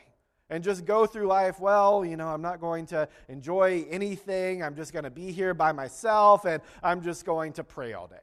and 0.49 0.61
just 0.61 0.83
go 0.83 1.05
through 1.05 1.27
life, 1.27 1.61
well, 1.61 2.03
you 2.03 2.17
know, 2.17 2.27
I'm 2.27 2.41
not 2.41 2.59
going 2.59 2.85
to 2.87 3.07
enjoy 3.29 3.85
anything. 3.89 4.61
I'm 4.61 4.75
just 4.75 4.91
going 4.91 5.05
to 5.05 5.09
be 5.09 5.31
here 5.31 5.53
by 5.53 5.71
myself 5.71 6.43
and 6.43 6.61
I'm 6.83 7.01
just 7.01 7.25
going 7.25 7.53
to 7.53 7.63
pray 7.63 7.93
all 7.93 8.07
day. 8.07 8.17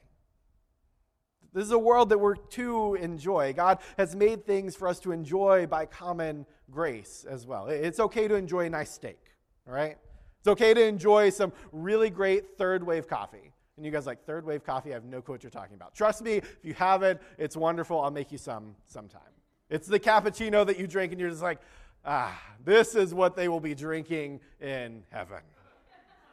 This 1.55 1.65
is 1.65 1.73
a 1.73 1.79
world 1.79 2.11
that 2.11 2.19
we're 2.19 2.37
to 2.37 2.97
enjoy. 2.97 3.55
God 3.55 3.79
has 3.97 4.15
made 4.15 4.45
things 4.45 4.77
for 4.77 4.89
us 4.89 5.01
to 5.01 5.13
enjoy 5.13 5.69
by 5.69 5.87
common 5.87 6.45
grace 6.71 7.25
as 7.29 7.47
well. 7.47 7.69
It's 7.69 7.99
okay 7.99 8.29
to 8.29 8.35
enjoy 8.35 8.67
a 8.67 8.71
nice 8.71 8.91
steak, 8.91 9.19
all 9.67 9.73
right? 9.73 9.97
It's 10.41 10.49
okay 10.49 10.75
to 10.75 10.85
enjoy 10.85 11.31
some 11.31 11.55
really 11.73 12.11
great 12.11 12.59
third 12.59 12.85
wave 12.85 13.09
coffee. 13.09 13.53
And 13.81 13.87
you 13.87 13.91
guys 13.91 14.05
like 14.05 14.27
third 14.27 14.45
wave 14.45 14.63
coffee? 14.63 14.91
I 14.91 14.93
have 14.93 15.07
no 15.07 15.23
clue 15.23 15.37
what 15.37 15.43
you're 15.43 15.49
talking 15.49 15.75
about. 15.75 15.95
Trust 15.95 16.21
me, 16.21 16.33
if 16.35 16.59
you 16.63 16.75
haven't, 16.75 17.19
it's 17.39 17.57
wonderful. 17.57 17.99
I'll 17.99 18.11
make 18.11 18.31
you 18.31 18.37
some 18.37 18.77
sometime. 18.85 19.23
It's 19.71 19.89
the 19.89 19.99
cappuccino 19.99 20.67
that 20.67 20.79
you 20.79 20.87
drink 20.87 21.13
and 21.13 21.19
you're 21.19 21.31
just 21.31 21.41
like, 21.41 21.61
ah, 22.05 22.39
this 22.63 22.95
is 22.95 23.15
what 23.15 23.37
they 23.37 23.49
will 23.49 23.59
be 23.59 23.75
drinking 23.75 24.41
in 24.61 25.03
heaven. 25.09 25.39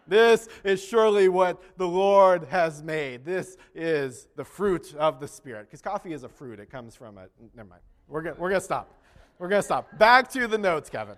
This 0.08 0.50
is 0.66 0.84
surely 0.84 1.30
what 1.30 1.64
the 1.78 1.88
Lord 1.88 2.44
has 2.50 2.84
made. 2.84 3.24
This 3.24 3.56
is 3.74 4.28
the 4.36 4.44
fruit 4.44 4.94
of 4.96 5.22
the 5.22 5.28
Spirit. 5.30 5.68
Because 5.68 5.82
coffee 5.82 6.12
is 6.12 6.24
a 6.24 6.30
fruit, 6.30 6.60
it 6.60 6.70
comes 6.70 6.98
from 6.98 7.18
a. 7.18 7.28
Never 7.56 7.70
mind. 7.70 7.82
We're 8.10 8.24
going 8.24 8.36
we're 8.38 8.50
to 8.50 8.60
stop. 8.60 8.94
We're 9.40 9.48
going 9.48 9.62
to 9.62 9.66
stop. 9.66 9.98
Back 9.98 10.30
to 10.32 10.48
the 10.48 10.58
notes, 10.58 10.90
Kevin. 10.90 11.16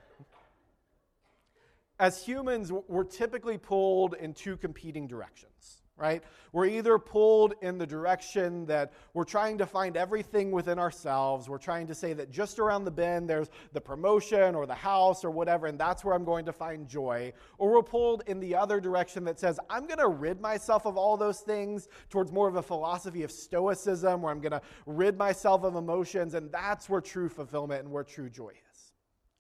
As 2.00 2.24
humans, 2.24 2.72
we're 2.72 3.04
typically 3.04 3.58
pulled 3.58 4.14
in 4.14 4.36
two 4.36 4.58
competing 4.58 5.08
directions 5.08 5.79
right? 6.00 6.24
We're 6.52 6.66
either 6.66 6.98
pulled 6.98 7.54
in 7.62 7.78
the 7.78 7.86
direction 7.86 8.66
that 8.68 8.94
we're 9.14 9.26
trying 9.26 9.58
to 9.60 9.66
find 9.66 9.98
everything 9.98 10.52
within 10.52 10.80
ourselves. 10.80 11.50
We're 11.50 11.58
trying 11.58 11.88
to 11.88 11.96
say 11.96 12.14
that 12.14 12.32
just 12.32 12.58
around 12.58 12.86
the 12.86 12.92
bend 12.92 13.30
there's 13.30 13.50
the 13.74 13.82
promotion 13.82 14.56
or 14.56 14.66
the 14.66 14.74
house 14.74 15.24
or 15.24 15.30
whatever, 15.30 15.68
and 15.68 15.78
that's 15.78 16.04
where 16.04 16.16
I'm 16.16 16.24
going 16.24 16.46
to 16.46 16.54
find 16.54 16.88
joy. 16.88 17.34
Or 17.58 17.72
we're 17.72 17.84
pulled 17.84 18.24
in 18.28 18.40
the 18.40 18.56
other 18.56 18.80
direction 18.80 19.24
that 19.26 19.40
says, 19.40 19.60
I'm 19.70 19.86
going 19.86 20.00
to 20.00 20.08
rid 20.08 20.42
myself 20.42 20.86
of 20.86 20.98
all 20.98 21.18
those 21.18 21.42
things 21.42 21.88
towards 22.10 22.32
more 22.32 22.48
of 22.48 22.56
a 22.56 22.64
philosophy 22.64 23.24
of 23.24 23.32
stoicism 23.32 24.22
where 24.22 24.32
I'm 24.32 24.42
going 24.42 24.54
to 24.54 24.62
rid 24.86 25.18
myself 25.18 25.64
of 25.64 25.76
emotions, 25.76 26.34
and 26.34 26.52
that's 26.52 26.90
where 26.90 27.02
true 27.02 27.30
fulfillment 27.30 27.84
and 27.84 27.92
where 27.92 28.04
true 28.04 28.30
joy 28.30 28.50
is. 28.50 28.69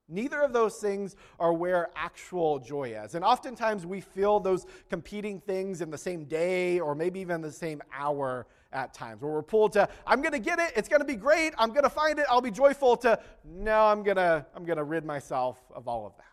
Neither 0.10 0.42
of 0.42 0.54
those 0.54 0.78
things 0.78 1.16
are 1.40 1.54
where 1.54 1.90
actual 1.96 2.60
joy 2.60 2.96
is. 2.96 3.14
And 3.14 3.24
oftentimes 3.24 3.86
we 3.86 4.02
feel 4.02 4.40
those 4.40 4.66
competing 4.90 5.40
things 5.40 5.82
in 5.82 5.92
the 5.92 5.98
same 5.98 6.26
day 6.26 6.80
or 6.80 6.96
maybe 6.96 7.20
even 7.20 7.42
the 7.42 7.52
same 7.52 7.82
hour 7.94 8.48
at 8.72 8.94
times, 8.94 9.22
where 9.22 9.32
we're 9.32 9.42
pulled 9.42 9.74
to, 9.74 9.90
I'm 10.06 10.22
going 10.22 10.34
to 10.34 10.40
get 10.40 10.60
it, 10.60 10.74
it's 10.76 10.88
going 10.88 11.02
to 11.02 11.06
be 11.06 11.16
great, 11.16 11.54
I'm 11.58 11.70
going 11.70 11.84
to 11.84 11.90
find 11.90 12.20
it, 12.20 12.26
I'll 12.30 12.42
be 12.42 12.52
joyful, 12.52 12.98
to, 12.98 13.20
no, 13.44 13.86
I'm 13.88 14.04
going 14.04 14.18
to 14.18 14.46
I'm 14.56 14.64
going 14.64 14.78
to 14.78 14.84
rid 14.84 15.06
myself 15.06 15.58
of 15.74 15.88
all 15.88 16.06
of 16.06 16.16
that. 16.18 16.26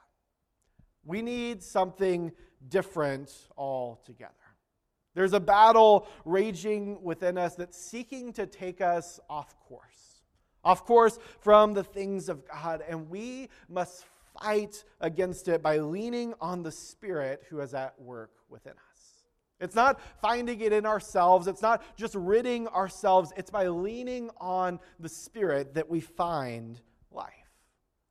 We 1.05 1.23
need 1.23 1.63
something 1.63 2.33
different 2.69 3.33
altogether. 3.57 4.33
There's 5.15 5.33
a 5.33 5.41
battle 5.41 6.09
raging 6.27 7.03
within 7.03 7.39
us 7.39 7.55
that's 7.55 7.79
seeking 7.79 8.35
to 8.35 8.47
take 8.47 8.83
us 8.83 9.19
off 9.31 9.59
course 9.61 10.06
off 10.67 10.85
course 10.85 11.19
from 11.41 11.73
the 11.73 11.85
things 11.85 12.29
of 12.29 12.47
God. 12.47 12.83
And 12.87 13.09
we 13.09 13.49
must 13.69 14.05
fight 14.43 14.85
against 15.01 15.47
it 15.47 15.63
by 15.63 15.79
leaning 15.79 16.35
on 16.41 16.65
the 16.65 16.73
Spirit 16.73 17.45
who 17.49 17.61
is 17.61 17.73
at 17.73 17.99
work 18.01 18.33
within 18.51 18.73
us. 18.73 19.25
It's 19.61 19.77
not 19.77 20.01
finding 20.21 20.61
it 20.61 20.73
in 20.73 20.85
ourselves. 20.85 21.47
It's 21.47 21.63
not 21.63 21.83
just 21.97 22.15
ridding 22.17 22.67
ourselves. 22.69 23.33
It's 23.37 23.51
by 23.51 23.69
leaning 23.69 24.29
on 24.39 24.81
the 24.99 25.09
Spirit 25.09 25.73
that 25.75 25.89
we 25.89 26.01
find 26.01 26.81
life. 27.13 27.33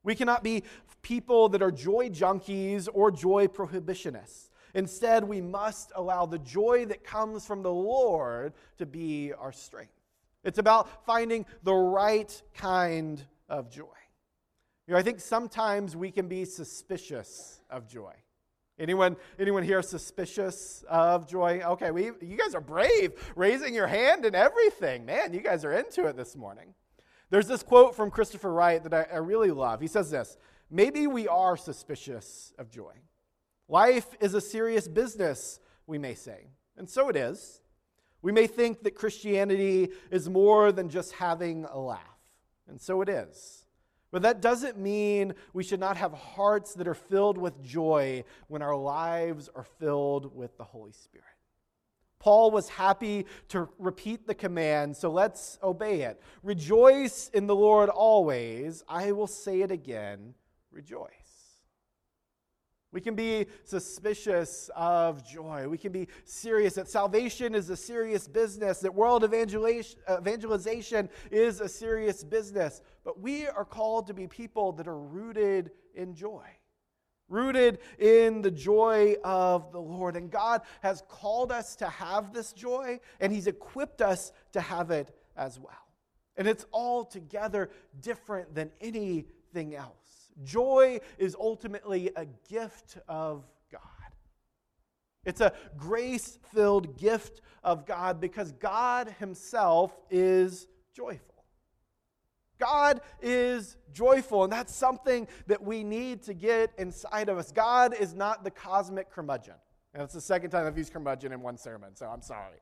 We 0.02 0.14
cannot 0.14 0.42
be 0.42 0.64
people 1.02 1.50
that 1.50 1.62
are 1.62 1.70
joy 1.70 2.08
junkies 2.08 2.88
or 2.92 3.10
joy 3.10 3.48
prohibitionists. 3.48 4.50
Instead, 4.74 5.24
we 5.24 5.40
must 5.40 5.92
allow 5.94 6.26
the 6.26 6.38
joy 6.38 6.86
that 6.86 7.04
comes 7.04 7.46
from 7.46 7.62
the 7.62 7.72
Lord 7.72 8.54
to 8.78 8.86
be 8.86 9.32
our 9.34 9.52
strength. 9.52 9.95
It's 10.44 10.58
about 10.58 11.04
finding 11.04 11.46
the 11.62 11.74
right 11.74 12.42
kind 12.54 13.22
of 13.48 13.70
joy. 13.70 13.84
You 14.86 14.94
know, 14.94 14.98
I 14.98 15.02
think 15.02 15.20
sometimes 15.20 15.96
we 15.96 16.10
can 16.10 16.28
be 16.28 16.44
suspicious 16.44 17.60
of 17.68 17.88
joy. 17.88 18.14
Anyone, 18.78 19.16
anyone 19.38 19.62
here 19.62 19.80
suspicious 19.82 20.84
of 20.88 21.26
joy? 21.26 21.62
Okay, 21.64 21.90
we, 21.90 22.10
you 22.20 22.36
guys 22.36 22.54
are 22.54 22.60
brave, 22.60 23.12
raising 23.34 23.74
your 23.74 23.86
hand 23.86 24.24
and 24.24 24.36
everything. 24.36 25.06
Man, 25.06 25.32
you 25.32 25.40
guys 25.40 25.64
are 25.64 25.72
into 25.72 26.06
it 26.06 26.16
this 26.16 26.36
morning. 26.36 26.74
There's 27.30 27.48
this 27.48 27.62
quote 27.62 27.96
from 27.96 28.10
Christopher 28.10 28.52
Wright 28.52 28.82
that 28.84 28.92
I, 28.94 29.06
I 29.14 29.16
really 29.16 29.50
love. 29.50 29.80
He 29.80 29.86
says 29.86 30.10
this 30.10 30.36
Maybe 30.70 31.06
we 31.06 31.26
are 31.26 31.56
suspicious 31.56 32.52
of 32.58 32.70
joy. 32.70 32.92
Life 33.68 34.08
is 34.20 34.34
a 34.34 34.40
serious 34.40 34.86
business, 34.88 35.58
we 35.86 35.98
may 35.98 36.14
say. 36.14 36.50
And 36.76 36.88
so 36.88 37.08
it 37.08 37.16
is. 37.16 37.62
We 38.26 38.32
may 38.32 38.48
think 38.48 38.82
that 38.82 38.96
Christianity 38.96 39.90
is 40.10 40.28
more 40.28 40.72
than 40.72 40.88
just 40.88 41.12
having 41.12 41.64
a 41.64 41.78
laugh, 41.78 42.00
and 42.66 42.80
so 42.80 43.00
it 43.00 43.08
is. 43.08 43.66
But 44.10 44.22
that 44.22 44.42
doesn't 44.42 44.76
mean 44.76 45.34
we 45.52 45.62
should 45.62 45.78
not 45.78 45.96
have 45.96 46.12
hearts 46.12 46.74
that 46.74 46.88
are 46.88 46.94
filled 46.94 47.38
with 47.38 47.62
joy 47.62 48.24
when 48.48 48.62
our 48.62 48.74
lives 48.74 49.48
are 49.54 49.62
filled 49.78 50.34
with 50.34 50.58
the 50.58 50.64
Holy 50.64 50.90
Spirit. 50.90 51.24
Paul 52.18 52.50
was 52.50 52.68
happy 52.68 53.26
to 53.50 53.68
repeat 53.78 54.26
the 54.26 54.34
command, 54.34 54.96
so 54.96 55.08
let's 55.12 55.56
obey 55.62 56.00
it. 56.00 56.20
Rejoice 56.42 57.30
in 57.32 57.46
the 57.46 57.54
Lord 57.54 57.88
always. 57.88 58.82
I 58.88 59.12
will 59.12 59.28
say 59.28 59.62
it 59.62 59.70
again 59.70 60.34
rejoice. 60.72 61.25
We 62.96 63.02
can 63.02 63.14
be 63.14 63.46
suspicious 63.64 64.70
of 64.74 65.22
joy. 65.22 65.68
We 65.68 65.76
can 65.76 65.92
be 65.92 66.08
serious 66.24 66.76
that 66.76 66.88
salvation 66.88 67.54
is 67.54 67.68
a 67.68 67.76
serious 67.76 68.26
business, 68.26 68.78
that 68.78 68.94
world 68.94 69.22
evangelization 69.22 71.10
is 71.30 71.60
a 71.60 71.68
serious 71.68 72.24
business. 72.24 72.80
But 73.04 73.20
we 73.20 73.48
are 73.48 73.66
called 73.66 74.06
to 74.06 74.14
be 74.14 74.26
people 74.26 74.72
that 74.72 74.88
are 74.88 74.98
rooted 74.98 75.72
in 75.94 76.14
joy, 76.14 76.46
rooted 77.28 77.80
in 77.98 78.40
the 78.40 78.50
joy 78.50 79.16
of 79.22 79.72
the 79.72 79.78
Lord. 79.78 80.16
And 80.16 80.30
God 80.30 80.62
has 80.80 81.02
called 81.06 81.52
us 81.52 81.76
to 81.76 81.88
have 81.88 82.32
this 82.32 82.54
joy, 82.54 82.98
and 83.20 83.30
He's 83.30 83.46
equipped 83.46 84.00
us 84.00 84.32
to 84.52 84.60
have 84.62 84.90
it 84.90 85.14
as 85.36 85.60
well. 85.60 85.74
And 86.38 86.48
it's 86.48 86.64
altogether 86.72 87.68
different 88.00 88.54
than 88.54 88.70
anything 88.80 89.74
else. 89.74 90.05
Joy 90.44 91.00
is 91.18 91.36
ultimately 91.38 92.10
a 92.16 92.26
gift 92.48 92.98
of 93.08 93.44
God. 93.70 93.80
It's 95.24 95.40
a 95.40 95.52
grace 95.76 96.38
filled 96.52 96.98
gift 96.98 97.40
of 97.64 97.86
God 97.86 98.20
because 98.20 98.52
God 98.52 99.14
Himself 99.18 99.98
is 100.10 100.68
joyful. 100.94 101.44
God 102.58 103.00
is 103.20 103.76
joyful, 103.92 104.44
and 104.44 104.52
that's 104.52 104.74
something 104.74 105.28
that 105.46 105.62
we 105.62 105.84
need 105.84 106.22
to 106.22 106.34
get 106.34 106.72
inside 106.78 107.28
of 107.28 107.38
us. 107.38 107.52
God 107.52 107.94
is 107.94 108.14
not 108.14 108.44
the 108.44 108.50
cosmic 108.50 109.10
curmudgeon. 109.10 109.56
And 109.92 110.02
it's 110.02 110.14
the 110.14 110.20
second 110.20 110.50
time 110.50 110.66
I've 110.66 110.78
used 110.78 110.92
curmudgeon 110.92 111.32
in 111.32 111.42
one 111.42 111.56
sermon, 111.58 111.94
so 111.94 112.06
I'm 112.06 112.22
sorry. 112.22 112.58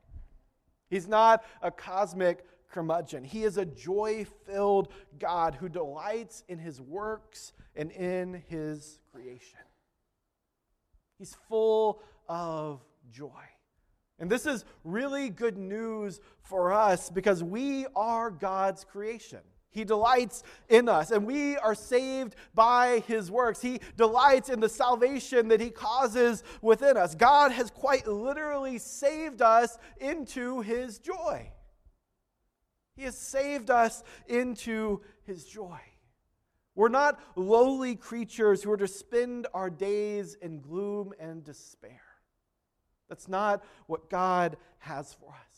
He's 0.91 1.09
not 1.09 1.45
a 1.63 1.71
cosmic 1.71 2.45
curmudgeon. 2.71 3.25
He 3.25 3.45
is 3.45 3.59
a 3.59 3.65
joy 3.65 4.27
filled 4.47 4.89
God 5.19 5.55
who 5.55 5.69
delights 5.69 6.45
in 6.49 6.59
his 6.59 6.81
works 6.81 7.53
and 7.77 7.91
in 7.93 8.43
his 8.49 8.99
creation. 9.13 9.61
He's 11.19 11.37
full 11.49 12.03
of 12.29 12.81
joy. 13.11 13.31
And 14.19 14.31
this 14.31 14.47
is 14.47 14.65
really 14.85 15.29
good 15.29 15.57
news 15.57 16.21
for 16.43 16.73
us 16.73 17.11
because 17.11 17.43
we 17.43 17.87
are 17.97 18.31
God's 18.31 18.85
creation. 18.85 19.41
He 19.75 19.85
delights 19.85 20.45
in 20.69 20.89
us, 20.89 21.11
and 21.11 21.27
we 21.27 21.57
are 21.57 21.75
saved 21.75 22.37
by 22.55 23.03
His 23.09 23.29
works. 23.29 23.61
He 23.61 23.81
delights 23.97 24.49
in 24.49 24.61
the 24.61 24.69
salvation 24.69 25.49
that 25.49 25.61
He 25.61 25.71
causes 25.71 26.45
within 26.63 26.97
us. 26.97 27.17
God 27.17 27.51
has 27.51 27.73
quite 27.73 28.07
literally 28.07 28.79
saved 28.79 29.43
us 29.43 29.77
into 29.99 30.61
His 30.61 31.01
joy. 31.01 31.51
He 32.97 33.03
has 33.03 33.17
saved 33.17 33.71
us 33.71 34.03
into 34.27 35.01
His 35.25 35.45
joy. 35.45 35.81
We're 36.75 36.89
not 36.89 37.21
lowly 37.37 37.95
creatures 37.95 38.63
who 38.63 38.73
are 38.73 38.77
to 38.77 38.89
spend 38.89 39.47
our 39.55 39.71
days 39.71 40.37
in 40.41 40.61
gloom 40.61 41.13
and 41.21 41.45
despair. 41.45 42.01
That's 43.09 43.29
not 43.29 43.65
what 43.87 44.11
God 44.11 44.57
has 44.79 45.13
for 45.13 45.31
us. 45.31 45.55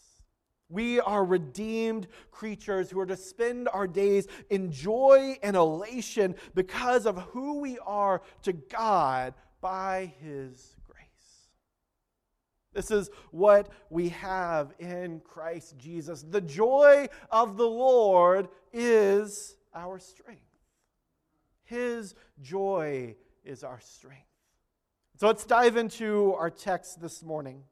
We 0.69 1.01
are 1.01 1.25
redeemed 1.25 2.09
creatures 2.31 2.91
who 2.91 3.01
are 3.01 3.07
to 3.07 3.17
spend 3.17 3.69
our 3.69 3.87
days 3.87 4.27
in 4.51 4.73
joy 4.73 5.39
and 5.43 5.57
elation 5.57 6.35
because 6.55 7.07
of 7.07 7.17
who 7.23 7.61
we 7.61 7.79
are 7.79 8.21
to 8.43 8.53
God 8.53 9.35
by 9.61 10.13
His. 10.21 10.76
This 12.77 12.91
is 12.91 13.09
what 13.31 13.71
we 13.89 14.11
have 14.11 14.75
in 14.79 15.21
Christ 15.21 15.79
Jesus. 15.79 16.23
The 16.23 16.43
joy 16.43 17.09
of 17.31 17.57
the 17.57 17.67
Lord 17.67 18.49
is 18.71 19.57
our 19.75 19.99
strength. 19.99 20.43
His 21.65 22.15
joy 22.43 23.17
is 23.47 23.65
our 23.65 23.81
strength. 23.81 24.27
So 25.17 25.27
let's 25.27 25.47
dive 25.47 25.79
into 25.79 26.35
our 26.35 26.51
text 26.51 27.01
this 27.01 27.23
morning. 27.23 27.63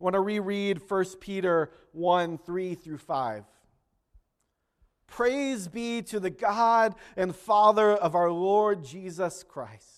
I 0.00 0.04
want 0.04 0.14
to 0.14 0.20
reread 0.20 0.80
1 0.88 1.04
Peter 1.20 1.72
1 1.90 2.38
3 2.38 2.74
through 2.76 2.98
5. 2.98 3.44
Praise 5.08 5.66
be 5.66 6.02
to 6.02 6.20
the 6.20 6.30
God 6.30 6.94
and 7.16 7.34
Father 7.34 7.90
of 7.90 8.14
our 8.14 8.30
Lord 8.30 8.84
Jesus 8.84 9.42
Christ. 9.42 9.97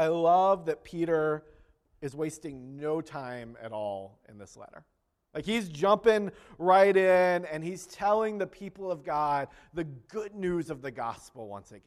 I 0.00 0.06
love 0.06 0.64
that 0.64 0.82
Peter 0.82 1.44
is 2.00 2.14
wasting 2.14 2.78
no 2.78 3.02
time 3.02 3.58
at 3.62 3.70
all 3.70 4.18
in 4.30 4.38
this 4.38 4.56
letter. 4.56 4.86
Like 5.34 5.44
he's 5.44 5.68
jumping 5.68 6.32
right 6.56 6.96
in 6.96 7.44
and 7.44 7.62
he's 7.62 7.84
telling 7.84 8.38
the 8.38 8.46
people 8.46 8.90
of 8.90 9.04
God 9.04 9.48
the 9.74 9.84
good 9.84 10.34
news 10.34 10.70
of 10.70 10.80
the 10.80 10.90
gospel 10.90 11.48
once 11.48 11.70
again. 11.70 11.82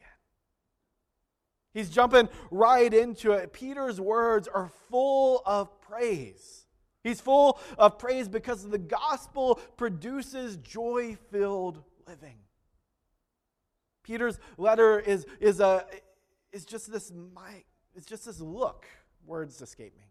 He's 1.72 1.90
jumping 1.90 2.28
right 2.52 2.94
into 2.94 3.32
it. 3.32 3.52
Peter's 3.52 4.00
words 4.00 4.46
are 4.46 4.70
full 4.88 5.42
of 5.44 5.80
praise. 5.80 6.66
He's 7.02 7.20
full 7.20 7.58
of 7.76 7.98
praise 7.98 8.28
because 8.28 8.62
the 8.62 8.78
gospel 8.78 9.56
produces 9.76 10.56
joy 10.58 11.16
filled 11.32 11.82
living. 12.06 12.36
Peter's 14.04 14.38
letter 14.56 15.00
is, 15.00 15.26
is, 15.40 15.58
a, 15.58 15.84
is 16.52 16.64
just 16.64 16.92
this 16.92 17.10
it's 17.94 18.06
just 18.06 18.26
this 18.26 18.40
look. 18.40 18.86
Words 19.26 19.60
escape 19.62 19.96
me 19.96 20.04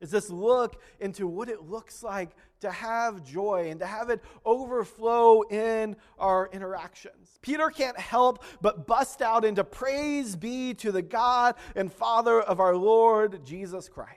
is 0.00 0.10
this 0.10 0.30
look 0.30 0.80
into 1.00 1.26
what 1.26 1.48
it 1.48 1.62
looks 1.68 2.02
like 2.02 2.30
to 2.60 2.70
have 2.70 3.24
joy 3.24 3.68
and 3.70 3.80
to 3.80 3.86
have 3.86 4.10
it 4.10 4.22
overflow 4.44 5.42
in 5.42 5.96
our 6.18 6.48
interactions. 6.52 7.38
Peter 7.42 7.68
can't 7.70 7.98
help 7.98 8.42
but 8.60 8.86
bust 8.86 9.22
out 9.22 9.44
into 9.44 9.64
praise 9.64 10.36
be 10.36 10.74
to 10.74 10.92
the 10.92 11.02
God 11.02 11.56
and 11.74 11.92
Father 11.92 12.40
of 12.40 12.60
our 12.60 12.76
Lord 12.76 13.44
Jesus 13.44 13.88
Christ. 13.88 14.16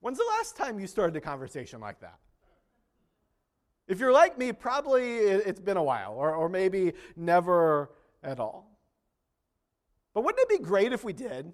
When's 0.00 0.18
the 0.18 0.24
last 0.38 0.56
time 0.56 0.78
you 0.80 0.86
started 0.86 1.16
a 1.16 1.20
conversation 1.20 1.80
like 1.80 2.00
that? 2.00 2.18
If 3.86 3.98
you're 3.98 4.12
like 4.12 4.38
me, 4.38 4.52
probably 4.52 5.18
it's 5.18 5.60
been 5.60 5.76
a 5.76 5.82
while, 5.82 6.14
or, 6.14 6.34
or 6.34 6.48
maybe 6.48 6.92
never 7.16 7.90
at 8.22 8.38
all. 8.38 8.69
But 10.14 10.24
wouldn't 10.24 10.40
it 10.40 10.48
be 10.48 10.64
great 10.64 10.92
if 10.92 11.04
we 11.04 11.12
did? 11.12 11.52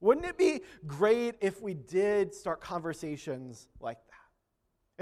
Wouldn't 0.00 0.26
it 0.26 0.36
be 0.36 0.62
great 0.86 1.36
if 1.40 1.62
we 1.62 1.74
did 1.74 2.34
start 2.34 2.60
conversations 2.60 3.68
like 3.80 3.98
that? 4.06 4.12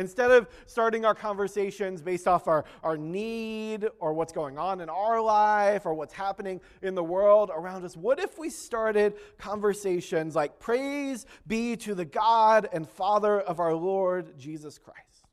Instead 0.01 0.31
of 0.31 0.49
starting 0.67 1.05
our 1.05 1.15
conversations 1.15 2.01
based 2.01 2.29
off 2.29 2.49
our, 2.49 2.65
our 2.83 2.97
need 2.97 3.89
or 3.99 4.13
what's 4.13 4.33
going 4.33 4.57
on 4.57 4.81
in 4.81 4.89
our 4.89 5.21
life 5.21 5.85
or 5.85 5.95
what's 5.95 6.13
happening 6.13 6.61
in 6.81 6.95
the 6.95 7.03
world 7.03 7.51
around 7.53 7.85
us, 7.85 7.97
what 7.97 8.21
if 8.21 8.39
we 8.39 8.49
started 8.51 9.15
conversations 9.39 10.37
like, 10.37 10.59
Praise 10.59 11.27
be 11.47 11.77
to 11.77 11.95
the 11.95 12.05
God 12.05 12.69
and 12.73 12.89
Father 12.89 13.41
of 13.41 13.59
our 13.59 13.75
Lord 13.75 14.39
Jesus 14.39 14.79
Christ? 14.79 15.27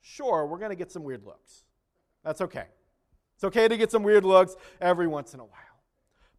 Sure, 0.00 0.46
we're 0.46 0.58
going 0.58 0.70
to 0.70 0.76
get 0.76 0.92
some 0.92 1.04
weird 1.04 1.24
looks. 1.24 1.64
That's 2.24 2.40
okay. 2.40 2.66
It's 3.36 3.44
okay 3.44 3.68
to 3.68 3.76
get 3.76 3.90
some 3.90 4.02
weird 4.02 4.24
looks 4.24 4.54
every 4.80 5.06
once 5.06 5.34
in 5.34 5.40
a 5.40 5.44
while. 5.44 5.71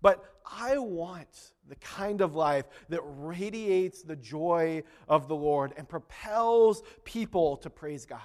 But 0.04 0.24
I 0.46 0.78
want 0.78 1.54
the 1.68 1.76
kind 1.78 2.22
of 2.22 2.36
life 2.36 2.66
that 2.90 3.02
radiates 3.04 4.04
the 4.04 4.18
joy 4.18 4.84
of 5.08 5.28
the 5.28 5.36
Lord 5.36 5.74
and 5.78 5.88
propels 5.88 6.84
people 7.06 7.58
to 7.58 7.70
praise 7.70 8.06
God. 8.06 8.20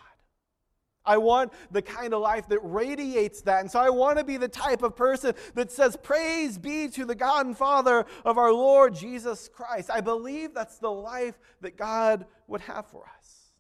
I 1.06 1.16
want 1.18 1.52
the 1.70 1.80
kind 1.80 2.12
of 2.12 2.20
life 2.20 2.48
that 2.48 2.58
radiates 2.62 3.40
that. 3.42 3.60
And 3.60 3.70
so 3.70 3.78
I 3.78 3.88
want 3.90 4.18
to 4.18 4.24
be 4.24 4.36
the 4.36 4.48
type 4.48 4.82
of 4.82 4.96
person 4.96 5.34
that 5.54 5.70
says, 5.70 5.96
Praise 5.96 6.58
be 6.58 6.88
to 6.88 7.06
the 7.06 7.14
God 7.14 7.46
and 7.46 7.56
Father 7.56 8.04
of 8.26 8.36
our 8.36 8.52
Lord 8.52 8.94
Jesus 8.94 9.48
Christ. 9.48 9.88
I 9.88 10.02
believe 10.02 10.52
that's 10.52 10.78
the 10.78 10.90
life 10.90 11.38
that 11.62 11.78
God 11.78 12.26
would 12.48 12.60
have 12.62 12.86
for 12.88 13.04
us. 13.16 13.52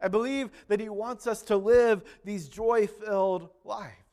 I 0.00 0.08
believe 0.08 0.50
that 0.68 0.80
He 0.80 0.88
wants 0.88 1.26
us 1.26 1.42
to 1.42 1.56
live 1.56 2.04
these 2.24 2.48
joy 2.48 2.86
filled 2.86 3.50
lives. 3.64 4.05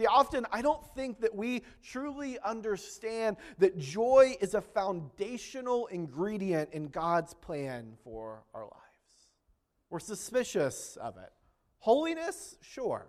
See, 0.00 0.06
often 0.06 0.46
I 0.50 0.62
don't 0.62 0.82
think 0.94 1.20
that 1.20 1.34
we 1.34 1.62
truly 1.82 2.38
understand 2.38 3.36
that 3.58 3.76
joy 3.76 4.34
is 4.40 4.54
a 4.54 4.62
foundational 4.62 5.88
ingredient 5.88 6.70
in 6.72 6.88
God's 6.88 7.34
plan 7.34 7.98
for 8.02 8.42
our 8.54 8.62
lives. 8.62 9.28
We're 9.90 9.98
suspicious 9.98 10.96
of 10.96 11.18
it. 11.18 11.30
Holiness, 11.80 12.56
sure. 12.62 13.08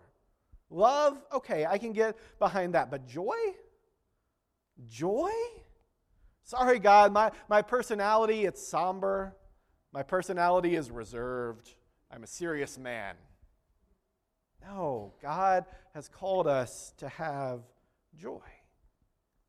Love, 0.70 1.18
okay, 1.32 1.66
I 1.66 1.78
can 1.78 1.94
get 1.94 2.18
behind 2.40 2.74
that. 2.76 2.92
But 2.92 3.08
joy? 3.08 3.38
Joy? 4.90 5.32
Sorry, 6.44 6.78
God, 6.78 7.14
my, 7.14 7.32
my 7.48 7.62
personality, 7.62 8.44
it's 8.44 8.68
somber. 8.68 9.38
My 9.94 10.04
personality 10.04 10.76
is 10.76 10.92
reserved. 10.92 11.74
I'm 12.12 12.26
a 12.26 12.28
serious 12.28 12.78
man. 12.78 13.16
No, 14.64 15.14
God 15.22 15.66
has 15.94 16.08
called 16.08 16.48
us 16.48 16.94
to 16.98 17.10
have 17.10 17.62
joy. 18.16 18.40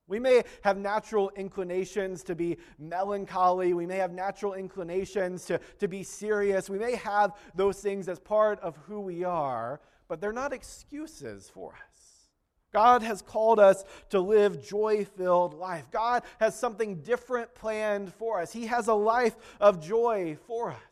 We 0.09 0.18
may 0.18 0.42
have 0.62 0.77
natural 0.77 1.31
inclinations 1.37 2.22
to 2.25 2.35
be 2.35 2.59
melancholy. 2.79 3.72
We 3.72 3.87
may 3.87 3.96
have 3.96 4.12
natural 4.12 4.55
inclinations 4.55 5.44
to, 5.46 5.61
to 5.79 5.88
be 5.88 6.03
serious. 6.03 6.68
We 6.68 6.79
may 6.79 6.96
have 6.96 7.33
those 7.55 7.81
things 7.81 8.09
as 8.09 8.18
part 8.18 8.61
of 8.61 8.77
who 8.88 9.01
we 9.01 9.25
are, 9.25 9.81
but 10.09 10.20
they're 10.20 10.33
not 10.33 10.53
excuses 10.53 11.48
for 11.48 11.72
us. 11.72 12.29
God 12.72 13.03
has 13.03 13.22
called 13.22 13.61
us 13.61 13.85
to 14.11 14.20
live 14.20 14.66
joy 14.66 15.05
filled 15.16 15.55
life. 15.55 15.90
God 15.90 16.22
has 16.40 16.59
something 16.59 16.96
different 17.03 17.55
planned 17.55 18.12
for 18.14 18.40
us. 18.40 18.53
He 18.53 18.66
has 18.66 18.88
a 18.88 18.94
life 18.94 19.37
of 19.61 19.83
joy 19.83 20.37
for 20.46 20.70
us. 20.72 20.91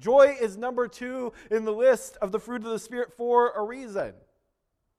Joy 0.00 0.36
is 0.40 0.56
number 0.56 0.88
two 0.88 1.32
in 1.50 1.64
the 1.64 1.72
list 1.72 2.16
of 2.22 2.32
the 2.32 2.40
fruit 2.40 2.64
of 2.64 2.70
the 2.70 2.78
Spirit 2.78 3.12
for 3.16 3.52
a 3.52 3.62
reason. 3.62 4.14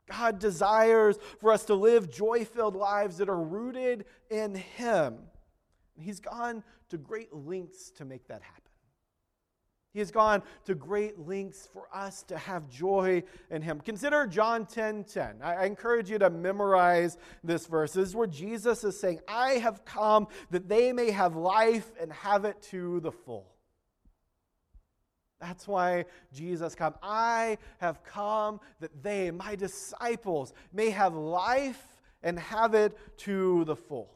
God 0.10 0.40
desires 0.40 1.18
for 1.40 1.52
us 1.52 1.66
to 1.66 1.76
live 1.76 2.12
joy 2.12 2.46
filled 2.46 2.76
lives 2.76 3.18
that 3.18 3.30
are 3.30 3.42
rooted 3.42 4.06
in 4.30 4.56
Him. 4.56 5.18
He's 6.00 6.20
gone 6.20 6.64
to 6.90 6.98
great 6.98 7.34
lengths 7.34 7.92
to 7.92 8.06
make 8.06 8.28
that 8.28 8.42
happen. 8.42 8.62
He 9.94 10.00
has 10.00 10.12
gone 10.12 10.42
to 10.66 10.76
great 10.76 11.20
lengths 11.20 11.68
for 11.72 11.88
us 11.94 12.24
to 12.24 12.38
have 12.38 12.70
joy 12.70 13.24
in 13.50 13.62
Him. 13.62 13.82
Consider 13.82 14.26
John 14.26 14.66
10 14.66 15.04
10. 15.04 15.40
I 15.42 15.66
encourage 15.66 16.10
you 16.10 16.18
to 16.20 16.30
memorize 16.30 17.18
this 17.44 17.66
verse. 17.66 17.94
This 17.94 18.10
is 18.10 18.16
where 18.16 18.28
Jesus 18.28 18.84
is 18.84 19.00
saying, 19.00 19.20
I 19.28 19.54
have 19.54 19.84
come 19.84 20.28
that 20.52 20.70
they 20.70 20.94
may 20.94 21.12
have 21.12 21.36
life 21.36 21.92
and 22.00 22.12
have 22.14 22.46
it 22.46 22.62
to 22.64 23.02
the 23.02 23.12
full. 23.12 23.51
That's 25.42 25.68
why 25.68 26.06
Jesus 26.32 26.76
came. 26.76 26.94
I 27.02 27.58
have 27.80 28.04
come 28.04 28.62
that 28.80 29.02
they, 29.02 29.32
my 29.32 29.56
disciples, 29.56 30.54
may 30.72 30.92
have 30.92 31.16
life 31.16 31.84
and 32.22 32.40
have 32.40 32.76
it 32.76 32.96
to 33.18 33.66
the 33.66 33.76
full. 33.76 34.14